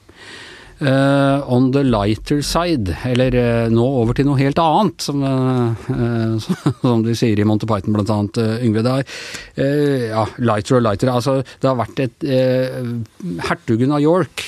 Uh, 0.80 1.44
on 1.52 1.72
the 1.72 1.82
lighter 1.84 2.40
side, 2.40 2.94
eller 3.04 3.34
uh, 3.36 3.66
nå 3.68 3.84
over 3.84 4.16
til 4.16 4.24
noe 4.24 4.40
helt 4.40 4.56
annet, 4.62 5.04
som, 5.04 5.20
uh, 5.20 6.46
som 6.80 7.02
de 7.04 7.16
sier 7.18 7.36
i 7.36 7.44
Monty 7.44 7.68
Python 7.68 7.92
blant 7.92 8.12
annet, 8.14 8.40
Yngve. 8.64 8.84
Det 8.86 8.94
er 9.60 10.06
ja, 10.14 10.24
lighter 10.40 10.78
og 10.78 10.86
lighter. 10.86 11.12
Altså, 11.12 11.36
det 11.44 11.68
har 11.68 11.76
vært 11.82 12.00
et 12.06 12.28
Hertugen 13.44 13.92
av 13.92 14.00
York, 14.00 14.46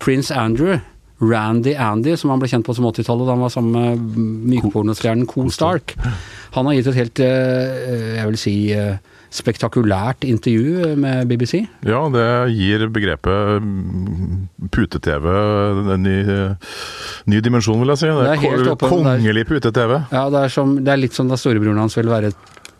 prins 0.00 0.32
Andrew, 0.32 0.80
Randy 1.20 1.74
Andy, 1.74 2.14
som 2.16 2.30
han 2.30 2.38
ble 2.42 2.48
kjent 2.50 2.66
på 2.66 2.74
som 2.76 2.86
80-tallet 2.92 3.26
da 3.26 3.34
han 3.34 3.42
var 3.42 3.50
sammen 3.50 3.74
med 3.74 4.18
mykpornostjernen 4.54 5.26
Cool 5.30 5.50
Stark. 5.54 5.96
Han 6.54 6.68
har 6.70 6.76
gitt 6.78 6.90
et 6.92 6.98
helt, 7.00 7.20
eh, 7.20 8.18
jeg 8.20 8.26
vil 8.30 8.38
si, 8.38 8.54
eh, 8.72 8.98
spektakulært 9.34 10.24
intervju 10.24 10.94
med 10.96 11.26
BBC. 11.28 11.58
Ja, 11.84 12.00
det 12.08 12.24
gir 12.56 12.86
begrepet 12.88 13.60
mm, 13.60 14.48
pute-TV 14.72 15.26
en 15.92 16.02
ny, 16.06 16.14
ny 17.28 17.40
dimensjon, 17.44 17.82
vil 17.82 17.92
jeg 17.92 18.00
si. 18.00 18.06
Det 18.08 18.14
Det 18.24 18.48
er, 18.48 18.70
er- 18.72 18.80
kongelig 18.88 19.44
pute-TV. 19.50 19.98
Ja, 20.14 20.28
det 20.32 20.44
er, 20.46 20.48
som, 20.54 20.78
det 20.82 20.94
er 20.94 21.02
litt 21.02 21.12
som 21.18 21.28
da 21.28 21.36
storebroren 21.36 21.76
hans 21.82 21.98
ville 21.98 22.14
være 22.14 22.32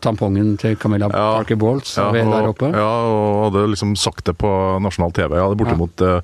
tampongen 0.03 0.55
til 0.61 0.77
Camilla 0.79 1.09
Ja. 1.09 1.25
Parker 1.39 1.59
Bowles 1.59 1.95
Ja, 1.97 2.09
der 2.11 2.49
oppe. 2.49 2.71
Ja, 2.73 2.89
og 3.09 3.49
hadde 3.49 3.65
liksom 3.73 3.95
sagt 3.99 4.25
det 4.29 4.37
på 4.41 4.49
nasjonal 4.83 5.13
TV. 5.15 5.35
Er 5.37 5.55
bortimot 5.59 6.03
ja. 6.03 6.19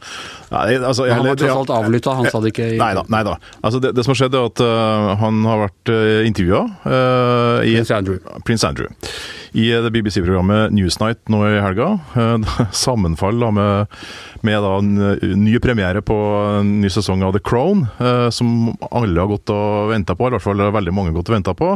Nei, 0.51 0.77
altså, 0.79 1.07
han 1.09 1.25
var 1.25 1.39
tross 1.39 1.55
alt 1.55 1.73
avlytta, 1.75 2.15
han 2.19 2.29
sa 2.31 2.41
det 2.43 2.53
ikke 2.53 2.69
i 2.75 2.79
Nei 2.79 2.91
da. 2.97 3.05
nei 3.11 3.23
da. 3.27 3.37
Altså, 3.61 3.81
det, 3.83 3.95
det 3.97 4.05
som 4.05 4.13
har 4.13 4.21
skjedd, 4.23 4.37
er 4.37 4.49
at 4.51 4.63
uh, 4.63 5.15
han 5.21 5.41
har 5.49 5.63
vært 5.65 5.93
uh, 5.93 6.19
intervjua 6.27 6.61
i 7.65 7.73
Prince 7.75 7.95
Andrew. 7.95 8.19
Prince 8.45 8.67
Andrew. 8.67 8.91
I 9.55 9.69
det 9.71 9.91
BBC-programmet 9.95 10.73
Newsnight 10.75 11.29
nå 11.31 11.37
i 11.47 11.59
helga. 11.63 11.93
eh, 12.19 12.55
Sammenfall 12.75 13.39
da 13.39 13.51
med, 13.55 13.93
med 14.43 14.57
da 14.65 14.73
en 14.81 14.89
eh, 15.13 15.23
ny 15.39 15.53
premiere 15.63 16.01
på 16.03 16.17
en 16.59 16.73
ny 16.83 16.89
sesong 16.91 17.23
av 17.23 17.31
The 17.37 17.39
Crown, 17.39 17.85
eh, 18.03 18.27
som 18.35 18.73
alle 18.91 19.15
har 19.21 19.29
gått 19.31 19.53
og 19.55 19.93
venta 19.93 20.15
på. 20.19 20.27
I 20.27 20.35
hvert 20.35 20.43
fall 20.43 20.59
veldig 20.75 20.91
mange 20.97 21.13
har 21.13 21.19
gått 21.21 21.31
og 21.31 21.37
venta 21.37 21.53
på. 21.55 21.69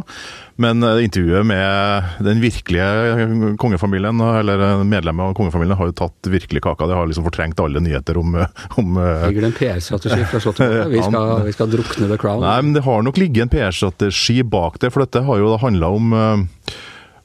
Men 0.60 0.84
intervjuet 0.84 1.46
med 1.48 2.20
den 2.28 2.42
virkelige 2.44 3.56
kongefamilien, 3.62 4.20
eller 4.42 4.84
medlemmet 4.84 5.30
av 5.30 5.38
kongefamilien, 5.40 5.78
har 5.80 5.88
jo 5.88 5.96
tatt 6.02 6.28
virkelig 6.34 6.60
kaka. 6.66 6.84
Det 6.92 6.98
har 7.00 7.08
liksom 7.08 7.24
fortrengt 7.30 7.62
alle 7.64 7.80
nyheter 7.80 8.20
om, 8.20 8.36
om 8.76 9.00
Ligger 9.00 9.46
det 9.48 9.54
en 9.54 9.56
PR-strategi 9.56 10.28
fra 10.28 10.44
Slottet? 10.44 10.76
Vi, 10.92 11.00
skal- 11.06 11.46
vi 11.48 11.56
skal 11.56 11.72
drukne 11.72 12.12
The 12.12 12.20
Crown. 12.20 12.44
Nei, 12.44 12.60
men 12.68 12.76
det 12.76 12.84
har 12.84 13.08
nok 13.08 13.24
ligget 13.24 13.48
en 13.48 13.54
PR-strategi 13.56 14.42
bak 14.44 14.82
det, 14.84 14.92
for 14.92 15.06
dette 15.08 15.24
har 15.30 15.40
jo 15.40 15.56
handla 15.64 15.94
om 15.96 16.12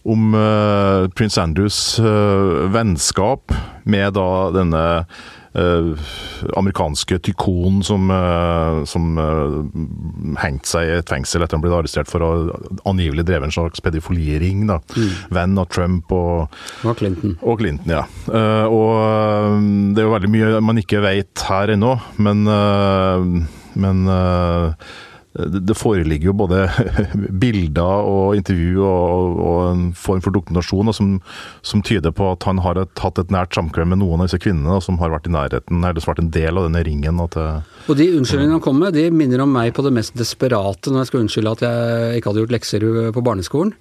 om 0.04 0.34
uh, 0.34 1.08
prins 1.16 1.38
Andrews 1.40 1.98
uh, 2.00 2.68
vennskap 2.72 3.54
med 3.88 4.12
da 4.16 4.28
denne 4.52 4.82
uh, 5.56 6.10
amerikanske 6.58 7.18
tykonen 7.22 7.84
som, 7.86 8.08
som 8.90 9.04
hengte 10.42 10.66
seg 10.66 10.88
i 10.88 10.96
et 10.96 11.12
fengsel 11.12 11.44
etter 11.44 11.54
han 11.54 11.62
ble 11.62 11.70
arrestert 11.76 12.10
for 12.10 12.24
å 12.26 12.30
angivelig 12.90 13.22
dreve 13.28 13.46
en 13.46 13.54
slags 13.54 13.84
pedifoliering, 13.84 14.64
da. 14.66 14.80
Venn 15.30 15.54
av 15.60 15.68
Trump 15.70 16.10
og 16.10 16.50
og 16.82 16.98
Clinton. 16.98 17.36
og 17.38 17.62
Clinton, 17.62 17.94
ja. 18.00 18.02
Og 18.66 19.62
det 19.94 20.02
er 20.02 20.08
jo 20.08 20.16
veldig 20.16 20.32
mye 20.34 20.64
man 20.66 20.82
ikke 20.82 21.04
vet 21.06 21.46
her 21.46 21.76
ennå, 21.76 21.94
men, 22.18 22.42
men 23.86 24.04
det 25.34 25.64
det 25.66 25.74
foreligger 25.74 26.30
jo 26.30 26.36
både 26.38 26.60
bilder 27.42 28.06
og 28.06 28.36
intervju 28.38 28.84
og, 28.86 29.40
og 29.42 29.58
en 29.72 29.84
form 29.98 30.22
for 30.22 30.34
dokumentasjon 30.34 30.92
som, 30.94 31.16
som 31.66 31.82
tyder 31.82 32.14
på 32.14 32.28
at 32.30 32.46
han 32.46 32.62
har 32.62 32.78
et, 32.78 32.92
hatt 33.02 33.18
et 33.18 33.34
nært 33.34 33.56
samkvem 33.56 33.90
med 33.90 34.02
noen 34.04 34.22
av 34.22 34.28
disse 34.28 34.42
kvinnene 34.44 34.78
som 34.84 35.00
har 35.02 35.10
vært 35.14 35.26
i 35.26 35.34
nærheten, 35.34 35.82
eller 35.82 36.06
vært 36.06 36.22
en 36.22 36.30
del 36.34 36.60
av 36.60 36.68
denne 36.68 36.84
ringen. 36.86 37.22
At, 37.24 37.38
eh, 37.40 37.82
Og 37.90 37.98
de 37.98 38.10
unnskyldningene 38.20 38.58
han 38.60 38.64
kom 38.64 38.78
med, 38.78 38.94
de 38.94 39.08
minner 39.10 39.42
om 39.42 39.54
meg 39.54 39.74
på 39.74 39.84
det 39.86 39.94
mest 39.96 40.14
desperate 40.18 40.92
når 40.92 41.02
jeg 41.02 41.12
skal 41.12 41.24
unnskylde 41.24 41.56
at 41.58 41.66
jeg 41.66 42.20
ikke 42.20 42.30
hadde 42.30 42.44
gjort 42.44 42.58
lekser 42.58 42.88
på 43.16 43.26
barneskolen. 43.26 43.74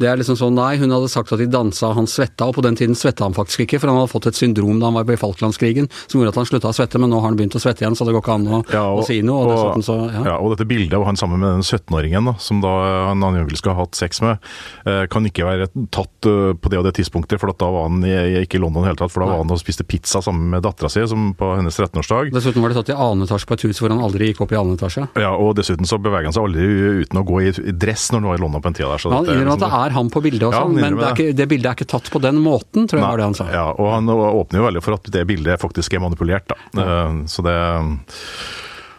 Det 0.00 0.08
er 0.10 0.18
liksom 0.20 0.38
sånn, 0.38 0.56
nei, 0.58 0.74
hun 0.80 0.92
hadde 0.94 1.10
sagt 1.12 1.32
at 1.34 1.40
de 1.42 1.48
dansa, 1.50 1.92
han 1.96 2.08
svetta, 2.10 2.48
og 2.48 2.58
på 2.58 2.64
den 2.66 2.78
tiden 2.78 2.96
svetta 2.98 3.26
han 3.26 3.36
faktisk 3.36 3.64
ikke, 3.66 3.80
for 3.82 3.92
han 3.92 4.00
hadde 4.00 4.12
fått 4.12 4.28
et 4.30 4.38
syndrom 4.38 4.80
da 4.82 4.90
han 4.90 4.98
var 4.98 5.14
i 5.14 5.20
Falklandskrigen 5.20 5.88
som 6.06 6.18
gjorde 6.18 6.34
at 6.34 6.40
han 6.40 6.48
slutta 6.48 6.72
å 6.72 6.76
svette, 6.76 7.00
men 7.00 7.12
nå 7.12 7.20
har 7.20 7.30
han 7.30 7.38
begynt 7.38 7.56
å 7.58 7.62
svette 7.62 7.84
igjen, 7.84 7.96
så 7.98 8.06
det 8.06 8.14
går 8.16 8.24
ikke 8.24 8.36
an 8.38 8.48
å, 8.48 8.60
Ja, 8.72 8.84
å 8.90 9.04
si 9.06 9.20
noe. 9.26 9.44
Og, 9.44 9.52
dessuten 9.52 9.86
så, 9.86 9.98
ja. 10.10 10.24
ja, 10.32 10.36
og 10.38 10.54
dette 10.54 10.66
bildet 10.68 10.96
av 10.98 11.06
han 11.08 11.18
sammen 11.20 11.42
med 11.42 11.58
den 11.58 11.66
17-åringen 11.66 12.32
som 12.42 12.62
da 12.64 12.72
han 13.10 13.22
angivelig 13.26 13.60
skal 13.60 13.76
ha 13.76 13.84
hatt 13.84 13.98
sex 13.98 14.22
med, 14.24 14.42
eh, 14.88 15.04
kan 15.10 15.26
ikke 15.28 15.46
være 15.46 15.68
tatt 15.94 16.28
eh, 16.30 16.52
på 16.56 16.72
det 16.72 16.80
og 16.80 16.86
det 16.88 16.94
tidspunktet, 16.98 17.40
for 17.42 17.52
at 17.52 17.60
da 17.60 17.70
var 17.74 17.88
han 17.88 18.04
i, 18.06 18.14
ikke 18.44 18.58
i 18.58 18.62
London 18.62 18.86
i 18.86 18.90
hele 18.90 18.98
tatt, 19.00 19.12
for 19.12 19.24
da 19.24 19.30
var 19.30 19.42
han 19.42 19.52
og 19.54 19.60
spiste 19.60 19.86
pizza 19.86 20.22
sammen 20.24 20.50
med 20.54 20.64
dattera 20.64 20.90
si 20.92 21.04
på 21.04 21.50
hennes 21.58 21.78
13-årsdag. 21.78 22.32
Dessuten 22.34 22.64
var 22.64 22.72
det 22.72 22.80
tatt 22.80 22.92
i 22.94 22.98
annen 22.98 23.26
etasje 23.26 23.48
på 23.48 23.58
et 23.58 23.66
hus 23.68 23.82
hvor 23.82 23.92
han 23.92 24.02
aldri 24.04 24.30
gikk 24.30 24.44
opp 24.44 24.54
i 24.54 24.58
annen 24.58 24.78
etasje. 24.78 25.06
Ja, 25.20 25.34
og 25.36 25.54
dessuten 25.58 25.88
så 25.88 25.98
beveger 26.02 26.30
han 26.30 26.36
seg 26.36 26.48
aldri 26.48 26.68
uten 27.04 27.20
å 27.20 27.24
gå 27.26 27.42
i 27.44 27.52
dress 27.72 28.10
når 28.12 28.22
han 28.22 28.30
var 28.30 28.40
i 28.40 28.44
London 28.44 28.64
på 28.64 28.72
en 28.72 28.78
tida 28.78 28.90
der. 28.92 29.02
Så 29.02 29.12
Han 29.12 29.28
dette 29.28 29.60
det 29.60 29.70
er 29.84 29.94
han 29.96 30.10
på 30.12 30.22
bildet 30.24 30.46
og 30.48 30.54
Ja, 30.56 30.62
sånn, 30.64 30.74
men 30.80 30.96
det, 30.98 31.06
er 31.06 31.14
ikke, 31.18 31.36
det 31.38 31.46
bildet 31.52 31.70
er 31.70 31.78
ikke 31.78 31.90
tatt 31.94 32.10
på 32.14 32.20
den 32.24 32.40
måten, 32.44 32.88
tror 32.90 33.00
jeg 33.00 33.06
var 33.08 33.22
det 33.22 33.28
han 33.30 33.38
sa. 33.38 33.48
Ja, 33.52 33.66
og 33.72 33.92
han 33.94 34.10
åpner 34.14 34.60
jo 34.62 34.66
veldig 34.68 34.82
for 34.84 34.98
at 34.98 35.10
det 35.14 35.24
bildet 35.30 35.60
faktisk 35.62 35.94
er 35.98 36.04
manipulert, 36.04 36.48
da. 36.50 36.58
Eh, 36.84 37.22
Så 37.30 37.44
det 37.46 37.56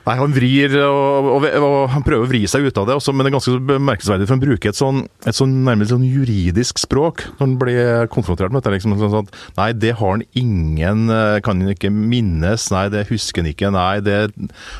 Nei, 0.05 0.15
han 0.19 0.33
vrir 0.35 0.75
og, 0.85 1.29
og, 1.33 1.45
og 1.65 1.75
han 1.89 2.03
prøver 2.05 2.27
å 2.27 2.29
vri 2.29 2.43
seg 2.49 2.67
ut 2.67 2.77
av 2.77 2.85
det, 2.89 2.97
også, 2.99 3.13
men 3.13 3.25
det 3.25 3.31
er 3.31 3.35
ganske 3.39 3.55
bemerkelsesverdig, 3.71 4.27
for 4.27 4.35
han 4.35 4.43
bruker 4.43 4.71
et 4.71 4.77
sånn, 4.77 4.99
et 5.25 5.37
sånn 5.37 5.55
nærmest 5.65 5.93
sånn 5.95 6.05
juridisk 6.05 6.81
språk 6.83 7.23
når 7.25 7.41
han 7.41 7.55
blir 7.61 8.09
konfrontert 8.13 8.53
med 8.53 8.61
dette. 8.61 8.75
liksom 8.75 8.93
sånn 9.01 9.25
at 9.25 9.33
Nei, 9.57 9.69
det 9.73 9.95
har 9.97 10.13
han 10.13 10.23
ingen 10.37 11.09
eh, 11.13 11.39
Kan 11.45 11.63
han 11.63 11.73
ikke 11.73 11.89
minnes, 11.93 12.67
nei, 12.73 12.85
det 12.93 13.05
husker 13.09 13.41
han 13.41 13.49
ikke, 13.49 13.71
nei, 13.73 13.97
det 14.05 14.19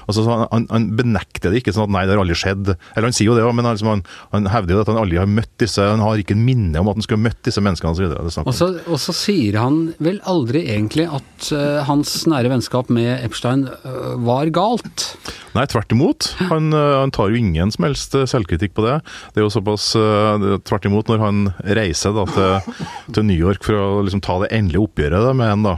altså, 0.05 0.22
så 0.22 0.38
han, 0.44 0.67
han, 0.70 0.88
benekter 0.96 1.53
det 1.53 1.63
ikke 1.63 1.74
sånn 1.75 1.88
at 1.89 1.96
nei, 1.96 2.05
det 2.05 2.15
har 2.15 2.22
aldri 2.22 2.38
skjedd. 2.38 2.75
Eller 2.94 3.10
han 3.10 3.15
sier 3.15 3.32
jo 3.32 3.38
det 3.38 3.46
òg, 3.46 3.55
men 3.58 3.67
han, 3.67 3.77
liksom, 3.77 3.91
han, 3.96 4.05
han 4.36 4.51
hevder 4.53 4.77
jo 4.77 4.84
at 4.84 4.94
han 4.94 5.01
aldri 5.01 5.20
har 5.22 5.29
møtt 5.29 5.51
disse 5.62 5.82
Han 5.82 6.03
har 6.03 6.22
ikke 6.22 6.38
minne 6.38 6.82
om 6.82 6.91
at 6.91 7.00
han 7.00 7.05
skulle 7.05 7.22
ha 7.24 7.27
møtt 7.29 7.41
disse 7.48 7.63
menneskene 7.65 7.96
osv. 7.96 8.46
Og 8.46 8.53
så, 8.55 8.70
og 8.86 9.01
så 9.01 9.15
sier 9.15 9.58
han 9.62 9.82
vel 10.03 10.22
aldri 10.29 10.65
egentlig 10.75 11.08
at 11.10 11.50
uh, 11.55 11.82
hans 11.89 12.13
nære 12.29 12.51
vennskap 12.53 12.91
med 12.94 13.25
Epstein 13.25 13.65
uh, 13.67 14.13
var 14.25 14.53
galt. 14.53 15.14
Nei, 15.55 15.63
tvert 15.72 15.93
imot. 15.95 16.27
Han, 16.50 16.74
øh, 16.75 17.00
han 17.00 17.13
tar 17.15 17.31
jo 17.31 17.39
ingen 17.39 17.72
som 17.72 17.88
helst 17.88 18.15
øh, 18.17 18.25
selvkritikk 18.27 18.74
på 18.75 18.84
det. 18.86 18.98
Det 19.34 19.41
er 19.41 19.45
jo 19.45 19.53
såpass 19.53 19.93
øh, 19.95 20.60
Tvert 20.67 20.88
imot, 20.89 21.10
når 21.12 21.22
han 21.24 21.41
reiser 21.77 22.15
da 22.15 22.25
til, 22.27 22.86
til 23.15 23.27
New 23.29 23.38
York 23.39 23.63
for 23.65 23.79
å 23.79 24.03
liksom 24.05 24.24
ta 24.25 24.38
det 24.43 24.51
endelige 24.55 24.84
oppgjøret 24.84 25.25
da, 25.25 25.34
med 25.38 25.53
en 25.53 25.65
da, 25.65 25.75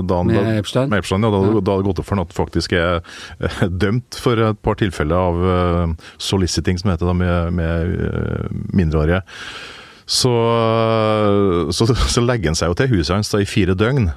da 0.00 0.20
han, 0.20 0.30
Med 0.32 0.40
da, 0.40 0.56
Epstein? 0.62 0.92
Med 0.92 1.02
Epstein 1.02 1.26
ja, 1.26 1.32
da, 1.32 1.40
da 1.44 1.76
hadde 1.76 1.82
det 1.82 1.88
gått 1.90 2.02
opp 2.02 2.08
for 2.08 2.16
han 2.16 2.24
at 2.24 2.32
han 2.32 2.38
faktisk 2.38 2.76
er 2.78 3.68
dømt 3.84 4.18
for 4.22 4.48
et 4.48 4.62
par 4.64 4.78
tilfeller 4.80 5.28
av 5.28 5.96
soliciting, 6.22 6.80
som 6.80 6.92
heter 6.92 7.10
da, 7.10 7.16
med, 7.16 7.58
med 7.58 8.54
mindreårige. 8.76 9.22
Så, 10.08 10.32
så, 11.72 11.84
så 11.92 12.24
legger 12.24 12.48
han 12.48 12.56
seg 12.56 12.72
jo 12.72 12.78
til 12.80 12.92
huset 12.94 13.18
hans 13.18 13.28
da, 13.32 13.42
i 13.44 13.48
fire 13.48 13.76
døgn, 13.76 14.08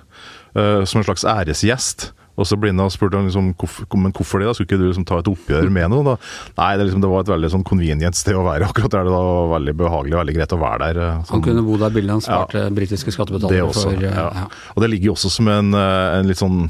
uh, 0.55 0.83
som 0.87 1.01
en 1.01 1.07
slags 1.09 1.27
æresgjest. 1.27 2.11
Og 2.39 2.47
så 2.47 2.57
blir 2.59 2.71
han 2.71 2.79
da 2.79 2.87
spurt 2.93 3.15
liksom, 3.17 3.51
hvorfor, 3.59 3.87
men 3.99 4.13
hvorfor 4.15 4.41
det, 4.41 4.47
da? 4.47 4.55
Skulle 4.55 4.69
ikke 4.69 4.79
du 4.79 4.87
liksom 4.87 5.05
ta 5.09 5.19
et 5.21 5.29
oppgjør 5.31 5.69
med 5.73 5.91
noe? 5.91 6.05
da? 6.07 6.15
Nei, 6.57 6.71
det, 6.79 6.87
liksom, 6.87 7.03
det 7.03 7.11
var 7.11 7.25
et 7.25 7.33
veldig 7.33 7.51
sånn 7.55 7.65
convenient 7.67 8.17
sted 8.17 8.39
å 8.39 8.45
være 8.47 8.69
akkurat 8.71 8.95
der. 8.95 9.09
Det 9.09 9.13
var 9.17 9.51
veldig 9.57 9.75
behagelig 9.83 10.15
og 10.15 10.21
veldig 10.23 10.37
greit 10.39 10.55
å 10.55 10.61
være 10.61 10.81
der. 10.87 11.01
Sånn. 11.21 11.35
Han 11.35 11.45
kunne 11.49 11.65
bo 11.67 11.77
der 11.81 11.95
billig, 11.95 12.13
han 12.15 12.25
sparte 12.25 12.65
britiske 12.75 13.13
skattebetalere 13.15 13.69
for. 13.75 13.95
eh, 13.97 14.07
ja. 14.07 14.27
ja. 14.43 14.49
Og 14.75 14.85
det 14.85 14.91
ligger 14.93 15.11
jo 15.11 15.17
også 15.19 15.33
som 15.37 15.51
en, 15.51 15.73
øh, 15.75 16.19
en 16.19 16.31
litt 16.31 16.41
sånn 16.41 16.67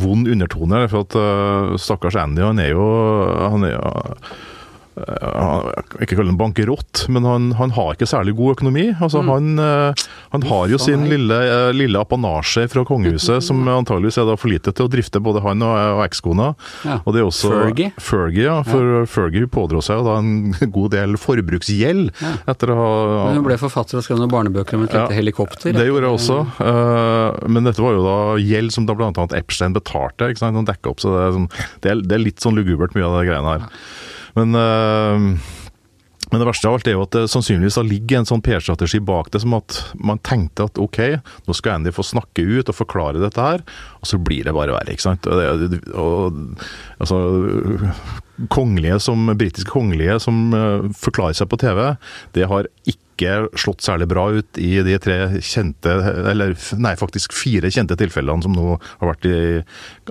vond 0.00 0.28
undertone 0.32 0.86
for 0.88 1.04
at 1.04 1.16
uh, 1.18 1.74
stakkars 1.76 2.16
Andy, 2.16 2.40
han 2.40 2.60
er 2.62 2.72
jo 2.72 2.84
han 3.52 3.66
er, 3.68 3.76
han, 5.06 5.68
ikke 6.02 6.16
kalle 6.18 6.30
den 6.32 6.38
bankerott, 6.40 7.04
men 7.12 7.24
han, 7.28 7.48
han 7.58 7.72
har 7.76 7.94
ikke 7.94 8.08
særlig 8.10 8.34
god 8.38 8.56
økonomi. 8.56 8.86
Altså, 8.98 9.22
han, 9.26 9.50
øh, 9.62 10.04
han 10.34 10.46
har 10.50 10.68
jo 10.72 10.78
sin 10.82 11.04
lille, 11.10 11.34
øh, 11.34 11.70
lille 11.76 12.00
apanasje 12.00 12.66
fra 12.72 12.84
kongehuset, 12.88 13.42
som 13.46 13.60
antageligvis 13.78 14.18
er 14.20 14.28
da 14.30 14.36
for 14.40 14.50
lite 14.52 14.72
til 14.74 14.88
å 14.88 14.92
drifte 14.92 15.22
både 15.24 15.42
han 15.44 15.62
og, 15.66 15.74
og 15.98 16.02
ekskona. 16.06 16.50
Ja. 16.88 16.98
Og 17.04 17.14
det 17.16 17.22
er 17.22 17.28
også 17.28 17.52
Fergie. 17.54 17.90
Fergie, 18.02 18.46
ja. 18.48 18.58
For 18.66 19.04
Fergie 19.10 19.48
pådro 19.50 19.82
seg 19.84 20.02
da 20.06 20.18
en 20.22 20.52
god 20.76 20.92
del 20.96 21.16
forbruksgjeld 21.20 22.12
Ja. 22.22 22.32
etter 22.50 22.72
å 22.72 22.78
ha 22.78 22.88
Men 23.28 23.38
hun 23.40 23.46
ble 23.46 23.56
forfatter 23.60 23.98
og 24.00 24.04
skrev 24.06 24.18
noen 24.20 24.32
barnebøker 24.32 24.78
om 24.78 24.84
et 24.86 24.92
lite 24.94 25.04
Ja, 25.08 25.16
helikopter. 25.18 25.72
Det 25.76 25.86
gjorde 25.88 26.08
jeg 26.08 26.18
også. 26.18 26.38
eh, 26.64 27.48
men 27.48 27.66
dette 27.68 27.82
var 27.84 27.94
jo 27.96 28.04
da 28.06 28.16
gjeld 28.42 28.74
som 28.74 28.86
da 28.88 28.96
bl.a. 28.98 29.12
Epstein 29.38 29.74
betalte. 29.76 30.30
ikke 30.32 30.42
sant? 30.42 30.58
Han 30.58 30.66
dekka 30.68 30.92
opp, 30.92 31.02
så 31.02 31.12
det 31.14 31.22
er, 31.26 31.32
sånn, 31.38 31.48
det, 31.84 31.90
er, 31.92 32.02
det 32.08 32.16
er 32.18 32.24
litt 32.24 32.42
sånn 32.44 32.56
lugubert, 32.58 32.94
mye 32.96 33.06
av 33.06 33.18
de 33.20 33.26
greiene 33.28 33.54
her. 33.56 33.66
Men 34.38 34.54
eh, 34.58 35.54
men 36.30 36.42
det 36.42 36.48
verste 36.48 36.68
av 36.68 36.76
alt 36.76 36.88
er 36.88 36.96
jo 36.96 37.04
at 37.06 37.14
det 37.16 37.24
sannsynligvis 37.32 37.78
ligger 37.88 38.20
en 38.20 38.28
sånn 38.28 38.42
PR-strategi 38.44 39.00
bak 39.00 39.30
det, 39.32 39.40
som 39.44 39.56
at 39.56 39.78
man 39.96 40.20
tenkte 40.26 40.66
at 40.68 40.80
ok, 40.80 41.00
nå 41.48 41.56
skal 41.56 41.78
Andy 41.78 41.92
få 41.94 42.04
snakke 42.04 42.44
ut 42.44 42.68
og 42.68 42.76
forklare 42.76 43.22
dette 43.22 43.44
her, 43.44 43.64
og 44.02 44.10
så 44.10 44.20
blir 44.20 44.44
det 44.44 44.56
bare 44.56 44.74
verre. 44.76 44.92
ikke 44.92 45.06
sant? 45.06 45.28
Og 45.28 45.40
det, 45.40 45.80
og, 45.96 46.38
altså, 47.00 47.22
kongelige 48.52 49.00
som, 49.02 49.24
britiske 49.38 49.72
kongelige 49.72 50.18
som 50.22 50.48
uh, 50.52 50.88
forklarer 51.00 51.38
seg 51.38 51.48
på 51.50 51.60
TV, 51.64 51.84
det 52.36 52.48
har 52.50 52.68
ikke 52.84 53.48
slått 53.58 53.82
særlig 53.82 54.06
bra 54.12 54.28
ut 54.36 54.60
i 54.62 54.76
de 54.86 54.94
tre 55.02 55.16
kjente, 55.42 55.96
eller 56.30 56.52
nei, 56.78 56.92
faktisk 57.00 57.32
fire 57.34 57.72
kjente 57.72 57.96
tilfellene 57.98 58.44
som 58.44 58.54
nå 58.54 58.76
har 58.76 59.14
vært 59.14 59.26
i, 59.26 59.38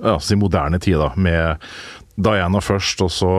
ja, 0.02 0.18
i 0.18 0.40
moderne 0.40 0.82
tid, 0.82 0.98
da, 1.00 1.14
med 1.16 1.70
Diana 2.18 2.58
først, 2.62 2.98
og 3.04 3.12
så 3.14 3.30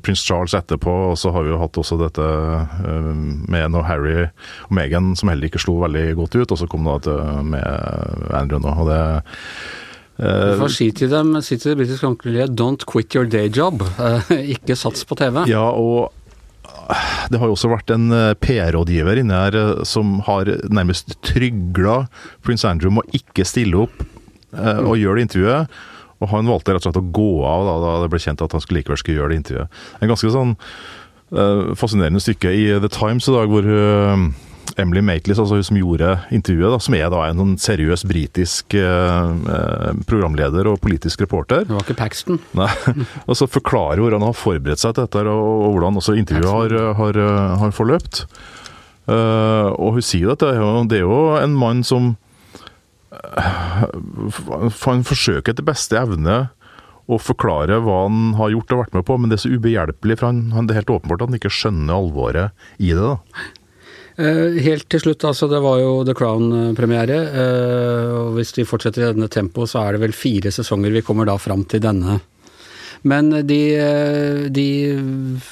prins 0.00 0.22
Charles 0.24 0.54
etterpå, 0.56 0.92
og 1.10 1.18
så 1.20 1.32
har 1.34 1.44
vi 1.44 1.52
jo 1.52 1.60
hatt 1.60 1.76
også 1.82 1.98
dette 2.00 2.24
eh, 2.24 3.10
med 3.52 3.74
når 3.74 3.84
Harry 3.88 4.14
og 4.24 4.72
Meghan, 4.76 5.12
som 5.20 5.28
heller 5.28 5.50
ikke 5.50 5.60
slo 5.60 5.76
veldig 5.82 6.06
godt 6.16 6.38
ut, 6.38 6.54
og 6.54 6.60
så 6.62 6.68
kom 6.70 6.88
det 7.04 7.16
med 7.44 8.32
Andrew 8.36 8.62
nå, 8.62 8.72
og 8.72 8.88
det 8.88 9.02
eh, 10.16 10.46
Du 10.54 10.62
får 10.62 10.72
si 10.78 10.88
til 10.96 11.12
dem, 11.12 11.34
si 11.44 11.60
til 11.60 11.74
det 11.74 11.82
britiske 11.82 12.06
kongelige 12.06 12.48
'don't 12.56 12.88
quit 12.88 13.14
your 13.14 13.28
day 13.28 13.52
job'. 13.52 13.84
Eh, 14.00 14.56
ikke 14.56 14.76
sats 14.76 15.04
på 15.04 15.20
TV. 15.20 15.44
Ja, 15.50 15.68
og 15.68 16.12
det 17.30 17.38
har 17.38 17.46
jo 17.46 17.54
også 17.54 17.68
vært 17.68 17.92
en 17.92 18.08
PR-rådgiver 18.40 19.20
inne 19.20 19.44
her 19.44 19.84
som 19.84 20.20
har 20.26 20.48
nærmest 20.72 21.20
trygla 21.22 22.06
prins 22.42 22.64
Andrew 22.64 22.90
med 22.90 23.04
å 23.04 23.20
ikke 23.20 23.44
stille 23.44 23.84
opp 23.84 24.02
og 24.50 24.96
gjøre 24.98 25.20
det 25.20 25.26
intervjuet. 25.28 25.68
Og 26.20 26.32
han 26.34 26.50
valgte 26.50 26.76
rett 26.76 26.84
og 26.84 26.90
slett 26.90 27.00
å 27.00 27.12
gå 27.16 27.30
av 27.48 27.66
da, 27.66 27.78
da 27.84 27.96
det 28.04 28.12
ble 28.12 28.20
kjent 28.22 28.44
at 28.44 28.56
han 28.56 28.62
skulle 28.64 28.82
likevel 28.82 29.00
skulle 29.00 29.22
gjøre 29.22 29.32
det 29.32 29.40
intervjuet. 29.40 29.80
En 30.00 30.12
ganske 30.12 30.32
sånn 30.36 30.54
uh, 30.56 31.72
fascinerende 31.80 32.22
stykke 32.22 32.52
i 32.52 32.64
The 32.82 32.92
Times 32.92 33.28
i 33.30 33.36
dag 33.36 33.52
hvor 33.52 33.66
uh, 33.66 34.28
Emily 34.78 35.02
Maitlis, 35.04 35.38
altså 35.40 35.58
hun 35.58 35.66
som 35.66 35.78
gjorde 35.78 36.12
intervjuet, 36.34 36.70
da, 36.72 36.78
som 36.82 36.96
er 36.96 37.08
da 37.12 37.24
en 37.26 37.40
sånn 37.40 37.56
seriøs 37.60 38.04
britisk 38.08 38.76
eh, 38.78 39.32
eh, 39.56 39.90
programleder 40.08 40.68
og 40.70 40.80
politisk 40.84 41.24
reporter. 41.24 41.64
Det 41.66 41.74
var 41.74 41.84
ikke 41.84 41.98
Paxton. 41.98 42.40
Nei, 42.60 42.70
og 43.26 43.38
så 43.38 43.48
forklarer 43.50 44.02
hvordan 44.02 44.22
han 44.22 44.30
har 44.30 44.38
forberedt 44.38 44.82
seg 44.82 44.94
til 44.96 45.08
dette, 45.08 45.24
og, 45.26 45.66
og 45.66 45.76
hvordan 45.76 46.00
også 46.00 46.16
intervjuet 46.20 46.54
har, 46.54 46.76
har, 47.00 47.20
har 47.64 47.76
forløpt. 47.76 48.24
Og 49.10 49.96
hun 49.96 50.04
sier 50.06 50.30
at 50.30 50.42
det 50.42 50.52
er 50.52 50.60
jo, 50.60 50.72
det 50.86 51.00
er 51.00 51.06
jo 51.08 51.22
en 51.40 51.56
mann 51.58 51.80
som 51.86 52.12
Han 54.86 55.06
forsøker 55.06 55.52
etter 55.52 55.66
beste 55.66 55.98
evne 55.98 56.48
å 57.10 57.18
forklare 57.18 57.80
hva 57.82 58.04
han 58.04 58.34
har 58.38 58.52
gjort 58.54 58.74
og 58.74 58.82
vært 58.84 58.92
med 58.94 59.06
på, 59.08 59.16
men 59.18 59.30
det 59.30 59.38
er 59.38 59.42
så 59.42 59.54
ubehjelpelig, 59.54 60.16
for 60.20 60.30
han, 60.30 60.44
han, 60.54 60.68
det 60.68 60.76
er 60.76 60.82
helt 60.84 60.92
åpenbart 60.94 61.24
at 61.24 61.32
han 61.32 61.40
ikke 61.40 61.50
skjønner 61.54 61.96
alvoret 61.96 62.68
i 62.78 62.92
det. 62.92 63.00
da. 63.02 63.16
Eh, 64.20 64.58
helt 64.60 64.84
til 64.90 65.00
slutt, 65.00 65.24
altså 65.24 65.46
det 65.48 65.62
var 65.64 65.78
jo 65.80 65.92
The 66.04 66.12
Crown-premiere. 66.18 67.18
Eh, 67.40 68.08
og 68.18 68.34
Hvis 68.36 68.50
vi 68.58 68.66
fortsetter 68.68 69.06
i 69.06 69.12
denne 69.14 69.30
tempoet, 69.32 69.70
så 69.70 69.80
er 69.80 69.96
det 69.96 70.02
vel 70.02 70.12
fire 70.12 70.50
sesonger 70.52 70.92
vi 70.92 71.00
kommer 71.06 71.24
da 71.30 71.38
fram 71.40 71.62
til 71.64 71.80
denne. 71.80 72.18
Men 73.02 73.30
de, 73.46 73.60
eh, 73.76 74.48
de 74.52 74.66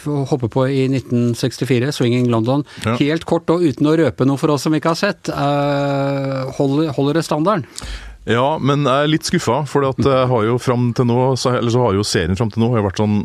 hopper 0.07 0.49
på 0.53 0.67
i 0.69 0.89
1964, 0.89 1.93
'Swinging 1.93 2.29
London'. 2.29 2.65
Ja. 2.85 2.97
Helt 2.97 3.25
kort 3.25 3.49
og 3.51 3.63
uten 3.63 3.87
å 3.87 3.97
røpe 3.97 4.27
noe 4.27 4.37
for 4.37 4.51
oss 4.51 4.63
som 4.63 4.75
ikke 4.75 4.93
har 4.93 5.01
sett. 5.01 5.31
Holder, 6.59 6.93
holder 6.93 7.15
det 7.15 7.25
standarden? 7.25 7.65
Ja, 8.29 8.59
men 8.61 8.85
jeg 8.85 9.07
er 9.07 9.09
litt 9.09 9.29
skuffa, 9.29 9.63
for 9.69 9.87
jeg 9.89 10.29
har 10.29 10.43
jo 10.45 10.59
fram 10.61 10.91
til 10.97 11.09
nå, 11.09 11.19
eller 11.33 11.73
så 11.73 11.85
har 11.87 11.97
jo 11.97 12.05
serien 12.05 12.37
fram 12.37 12.51
til 12.53 12.61
nå 12.61 12.69
har 12.75 12.83
jo 12.83 12.89
vært 12.91 13.01
sånn 13.01 13.21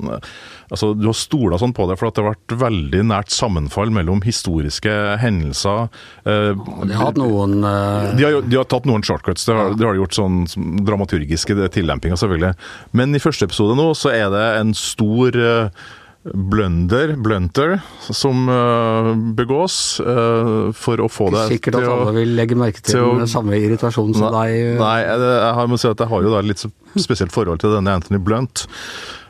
altså 0.74 0.94
Du 0.98 1.08
har 1.10 1.18
stola 1.18 1.60
sånn 1.60 1.74
på 1.76 1.86
det, 1.90 1.98
for 2.00 2.08
at 2.08 2.16
det 2.16 2.24
har 2.24 2.32
vært 2.32 2.56
veldig 2.64 3.02
nært 3.10 3.34
sammenfall 3.36 3.92
mellom 3.94 4.24
historiske 4.26 4.94
hendelser 5.22 5.90
eh, 6.24 6.54
De 6.56 6.96
har 6.96 7.10
hatt 7.10 7.20
noen 7.20 7.60
eh, 7.68 8.14
de, 8.18 8.26
har, 8.26 8.40
de 8.48 8.60
har 8.60 8.70
tatt 8.72 8.88
noen 8.90 9.04
shortcuts, 9.06 9.46
det 9.50 9.58
har, 9.58 9.76
de 9.78 9.90
har 9.90 10.00
gjort 10.00 10.18
sånn 10.18 10.40
dramaturgiske 10.88 11.58
tillempinger, 11.76 12.20
selvfølgelig. 12.20 12.54
Men 12.98 13.14
i 13.14 13.22
første 13.22 13.50
episode 13.50 13.76
nå 13.78 13.90
så 13.98 14.14
er 14.16 14.32
det 14.34 14.46
en 14.62 14.74
stor 14.78 15.38
eh, 15.38 15.84
blunder, 16.24 17.15
blunter, 17.20 17.74
som 18.00 18.46
uh, 18.48 19.10
begås 19.36 20.00
uh, 20.00 20.70
for 20.72 21.01
å 21.03 21.10
få 21.12 21.27
det 21.34 21.42
Sikkert 21.58 21.75
at 21.82 21.88
alle 21.92 22.13
vil 22.15 22.32
legge 22.38 22.56
merke 22.56 22.80
til, 22.80 22.96
til 22.96 23.03
å- 23.10 23.18
den 23.20 23.27
samme 23.32 23.58
irritasjonen 23.60 24.15
som 24.15 24.30
Nei, 24.32 24.46
deg. 24.53 24.77
nei 24.80 24.94
jeg, 25.03 25.20
jeg 25.44 25.74
må 25.74 25.80
si 25.82 25.89
at 25.92 26.00
jeg 26.06 26.12
har 26.13 26.24
jo 26.24 26.32
da 26.32 26.39
litt 26.48 26.63
spesielt 27.03 27.34
forhold 27.36 27.60
til 27.63 27.75
denne 27.75 27.98
Anthony 28.00 28.22
Blunt. 28.24 28.68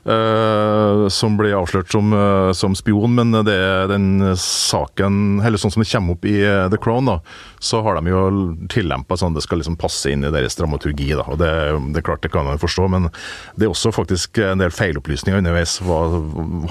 Eh, 0.05 1.07
som 1.13 1.38
ble 1.39 1.53
avslørt 1.55 1.91
som, 1.93 2.13
uh, 2.13 2.51
som 2.55 2.75
spion, 2.77 3.15
men 3.17 3.33
det 3.45 3.55
er 3.55 3.89
den 3.91 4.36
saken 4.39 5.41
Eller 5.43 5.62
sånn 5.62 5.74
som 5.74 5.83
det 5.83 5.89
kommer 5.91 6.17
opp 6.17 6.27
i 6.27 6.36
eh, 6.43 6.67
The 6.72 6.79
Crown, 6.81 7.10
da, 7.10 7.17
så 7.63 7.81
har 7.86 8.00
de 8.00 8.12
jo 8.12 8.24
tillempa 8.72 9.17
sånn 9.19 9.36
det 9.36 9.45
skal 9.45 9.62
liksom 9.62 9.77
passe 9.79 10.12
inn 10.12 10.25
i 10.25 10.31
deres 10.33 10.57
dramaturgi. 10.60 11.12
da, 11.15 11.25
og 11.27 11.39
Det, 11.41 11.51
det 11.95 12.01
er 12.01 12.07
klart 12.07 12.24
det 12.25 12.33
kan 12.33 12.48
man 12.48 12.62
forstå, 12.62 12.88
men 12.91 13.10
det 13.55 13.67
er 13.67 13.74
også 13.74 13.93
faktisk 13.95 14.39
en 14.43 14.63
del 14.63 14.74
feilopplysninger 14.74 15.43
underveis. 15.43 15.79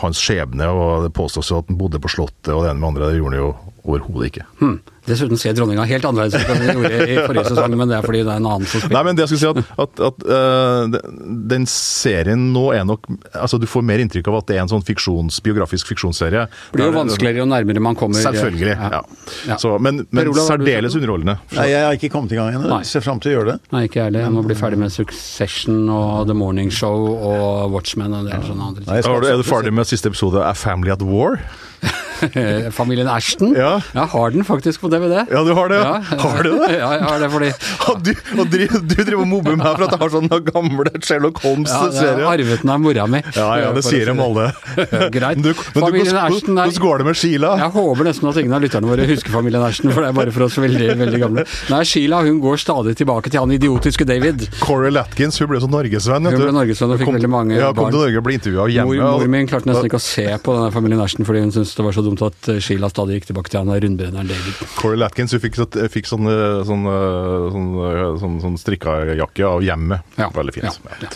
Hans 0.03 0.21
skjebne, 0.21 0.69
og 0.69 1.07
det 1.07 1.15
påstås 1.17 1.53
jo 1.53 1.62
at 1.62 1.71
han 1.71 1.81
bodde 1.81 2.03
på 2.03 2.11
Slottet 2.12 2.53
og 2.53 2.65
det 2.65 2.73
ene 2.73 2.83
med 2.83 2.93
andre. 2.93 3.11
Det 3.11 3.21
gjorde 3.21 3.39
han 3.39 3.45
jo 3.45 3.72
overhodet 3.83 4.31
ikke. 4.31 4.45
Hmm. 4.61 4.81
Dessuten 5.03 5.39
ser 5.41 5.57
dronninga 5.59 5.83
helt 5.91 6.05
annerledes 6.07 6.37
ut 6.39 6.51
enn 6.53 6.61
hun 6.62 6.77
gjorde 6.77 7.07
i 7.11 7.15
forrige 7.19 7.43
sesong, 7.49 7.73
men 7.75 7.91
det 7.91 7.97
er 7.97 8.05
fordi 8.07 8.21
det 8.23 8.31
er 8.31 8.39
en 8.39 8.47
annen 8.47 8.69
som 8.71 8.93
Nei, 8.95 9.01
men 9.03 9.17
det 9.19 9.25
jeg 9.25 9.33
skulle 9.33 9.41
si 9.43 9.49
at, 9.51 9.73
at, 9.83 10.03
at 10.07 10.27
uh, 10.31 11.33
den 11.51 11.67
serien 11.67 12.45
nå 12.55 12.69
er 12.77 12.85
nok 12.87 13.09
Altså, 13.35 13.59
du 13.59 13.67
får 13.67 13.83
mer 13.89 14.03
inntrykk 14.05 14.31
av 14.31 14.37
at 14.39 14.53
det 14.53 14.61
er 14.61 14.62
en 14.62 14.71
sånn 14.71 14.85
fiksjons, 14.87 15.41
biografisk 15.43 15.91
fiksjonsserie. 15.91 16.45
Det 16.47 16.77
blir 16.77 16.87
jo 16.87 16.95
vanskeligere 16.95 17.43
jo 17.43 17.49
nærmere 17.51 17.83
man 17.83 17.99
kommer. 17.99 18.23
Selvfølgelig. 18.23 18.77
Ja. 18.77 19.01
Ja. 19.49 19.59
Så, 19.59 19.75
men 19.83 20.05
men 20.15 20.31
Olav, 20.31 20.47
særdeles 20.47 20.95
underholdende. 20.99 21.37
Nei, 21.57 21.67
jeg 21.73 21.89
har 21.89 21.99
ikke 21.99 22.12
kommet 22.15 22.37
i 22.37 22.39
gang 22.39 22.61
ennå. 22.61 22.79
Ser 22.87 23.03
fram 23.03 23.19
til 23.23 23.33
å 23.33 23.35
gjøre 23.39 23.57
det. 23.57 23.73
Nei, 23.75 23.85
ikke 23.89 24.03
jeg 24.03 24.11
heller. 24.11 24.27
Jeg 24.29 24.37
må 24.37 24.47
bli 24.47 24.59
ferdig 24.59 24.79
med 24.85 24.95
Succession 24.95 25.83
og 25.91 26.31
The 26.31 26.39
Morning 26.39 26.71
Show 26.75 27.11
og 27.17 27.75
Watchmen 27.75 28.15
og 28.15 28.23
en 28.23 28.31
del 28.31 28.47
sånne 28.47 28.71
andre 28.71 28.85
ting. 28.85 28.93
Nei, 28.93 29.03
Er 29.03 29.27
du, 29.27 29.31
er 29.33 29.45
ferdig 29.49 29.75
med 29.75 29.91
siste 29.91 30.12
episode 30.12 30.47
av 30.47 30.59
Family 30.62 30.95
at 30.95 31.03
War? 31.07 31.41
ting. 32.23 32.71
Familien 32.75 33.09
Ashton? 33.11 33.55
Ja. 33.59 33.73
Jeg 33.95 34.09
har 34.14 34.31
den 34.35 34.45
faktisk 34.47 34.83
på 34.85 34.91
DVD. 34.93 35.23
Ja, 35.31 35.43
du 35.47 35.52
har 35.57 35.69
det? 35.73 35.81
Ja. 35.83 36.19
Har 36.23 36.43
du 36.47 36.50
det? 36.61 36.71
Ja, 36.79 36.91
jeg 36.99 37.07
har 37.09 37.23
det 37.23 37.31
fordi 37.33 37.50
Og 37.93 38.02
du, 38.05 38.12
og 38.38 38.47
driver, 38.52 38.83
du 38.83 38.95
driver 38.99 39.23
og 39.25 39.29
mobber 39.29 39.57
meg 39.59 39.67
for 39.76 39.87
at 39.87 39.95
jeg 39.97 40.00
har 40.02 40.12
sånne 40.14 40.38
gamle 40.47 40.93
Sherlock 41.02 41.41
ja, 41.43 41.43
jeg 41.43 41.57
Holmes-serier? 41.57 42.23
har 42.23 42.33
arvet 42.33 42.62
den 42.62 42.73
av 42.73 42.81
mora 42.83 43.07
mi. 43.11 43.21
Ja, 43.37 43.49
ja, 43.61 43.73
det 43.76 43.83
sier 43.87 44.07
si 44.07 44.12
de 44.12 44.25
alle. 44.26 44.47
Greit. 45.16 45.42
Du, 45.42 45.51
men 45.53 45.87
Familien 45.87 46.18
Ashton 46.23 46.59
er 46.59 46.70
hvordan 46.73 46.83
går 46.87 47.03
det 47.03 47.09
med 47.09 47.18
Sheila? 47.23 47.53
Jeg 47.62 47.75
håper 47.77 48.09
nesten 48.09 48.31
at 48.31 48.40
ingen 48.42 48.57
av 48.57 48.64
lytterne 48.64 48.90
våre 48.92 49.07
husker 49.09 49.35
familien 49.35 49.64
Ashton, 49.66 49.92
for 49.94 50.05
det 50.05 50.12
er 50.12 50.18
bare 50.20 50.35
for 50.35 50.47
oss 50.47 50.59
veldig 50.62 50.90
veldig 51.01 51.23
gamle. 51.23 51.47
Nei, 51.73 51.83
Sheila 51.88 52.23
hun 52.27 52.40
går 52.42 52.61
stadig 52.62 52.94
tilbake 52.99 53.33
til 53.33 53.42
han 53.42 53.55
idiotiske 53.57 54.07
David. 54.09 54.47
Corey 54.62 54.92
Latkins 54.94 55.40
hun 55.42 55.51
ble 55.51 55.62
så 55.62 55.70
norgesvenn. 55.70 56.29
Hun 56.31 56.38
ble 56.38 56.53
norgesvenn 56.55 56.94
og 56.94 57.01
fikk 57.01 57.11
Kom- 57.11 57.18
veldig 57.18 57.33
mange 57.33 57.57
ja, 57.59 57.70
kom 57.77 57.90
til 57.90 58.01
Norge 58.03 58.20
og 58.20 58.27
ble 58.27 58.37
intervjua 58.38 58.68
hjemme. 58.73 58.99
Mor, 59.03 59.18
mor 59.23 59.33
min 59.33 59.49
klarte 59.51 59.68
nesten 59.70 59.88
ikke 59.88 60.01
å 60.01 60.05
se 60.05 60.27
på 60.42 60.57
denne 60.59 60.73
familien 60.75 61.01
Ashton 61.05 61.29
fordi 61.29 61.44
hun 61.47 61.53
syntes 61.55 61.75
det 61.79 61.87
var 61.87 61.97
så 61.97 62.05
dumt 62.05 62.12
at 62.22 62.48
eh, 62.53 62.59
Sheila 62.61 62.90
stadig 62.92 63.16
gikk 63.20 63.31
tilbake 63.31 63.48
til 63.53 63.62
han 63.62 63.72
rundbrenneren 63.72 64.29
David. 64.29 64.61
Corey 64.77 64.98
Latkins 65.01 65.33
hun 65.33 65.40
fikk, 65.40 65.57
fikk 65.94 66.11
sånn, 66.11 66.29
eh, 66.29 66.61
sånn, 66.68 66.85
eh, 66.90 67.46
sånn, 67.55 67.70
eh, 67.88 68.40
sånn, 68.44 68.59
strikka 68.61 68.98
jakke 69.16 69.46
av 69.48 69.62
hjemmet. 69.64 70.05
Ja, 70.18 70.29
Veldig 70.35 70.55
fint. 70.59 70.64
ja, 70.66 70.96
ja. 71.01 71.09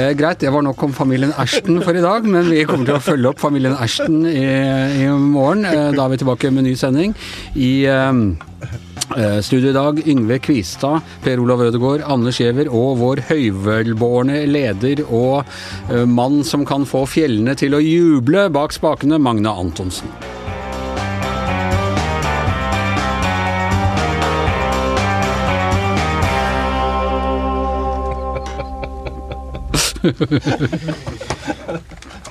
Eh, 0.00 0.12
greit, 0.16 0.38
det 0.40 0.52
var 0.54 0.62
nok 0.62 0.82
om 0.86 0.92
familien 0.96 1.34
Ashton 1.36 1.82
for 1.82 1.92
i 1.96 2.00
dag, 2.04 2.24
men 2.24 2.48
vi 2.48 2.64
kommer 2.64 2.86
til 2.86 2.96
å 2.96 3.02
følge 3.04 3.28
opp 3.34 3.42
familien 3.42 3.76
Ashton 3.76 4.22
i, 4.24 4.46
i 5.04 5.08
morgen. 5.10 5.64
Eh, 5.66 5.90
da 5.92 6.06
er 6.06 6.14
vi 6.14 6.22
tilbake 6.24 6.50
med 6.54 6.64
ny 6.64 6.74
sending. 6.78 7.14
I 7.58 7.84
eh, 7.90 8.12
studio 9.42 9.70
i 9.70 9.74
dag 9.74 9.98
Yngve 10.06 10.38
Kvistad, 10.38 11.00
Per 11.24 11.40
Olav 11.42 11.62
Ødegaard, 11.64 12.04
Anders 12.06 12.38
Giæver 12.38 12.68
og 12.70 12.98
vår 13.00 13.24
høyvelbårne 13.30 14.44
leder 14.46 15.02
og 15.08 15.42
eh, 15.90 16.04
mann 16.06 16.44
som 16.46 16.62
kan 16.66 16.86
få 16.86 17.02
fjellene 17.10 17.56
til 17.58 17.74
å 17.74 17.82
juble 17.82 18.46
bak 18.54 18.72
spakene, 18.76 19.18
Magne 19.18 19.50
Antonsen. 19.50 20.10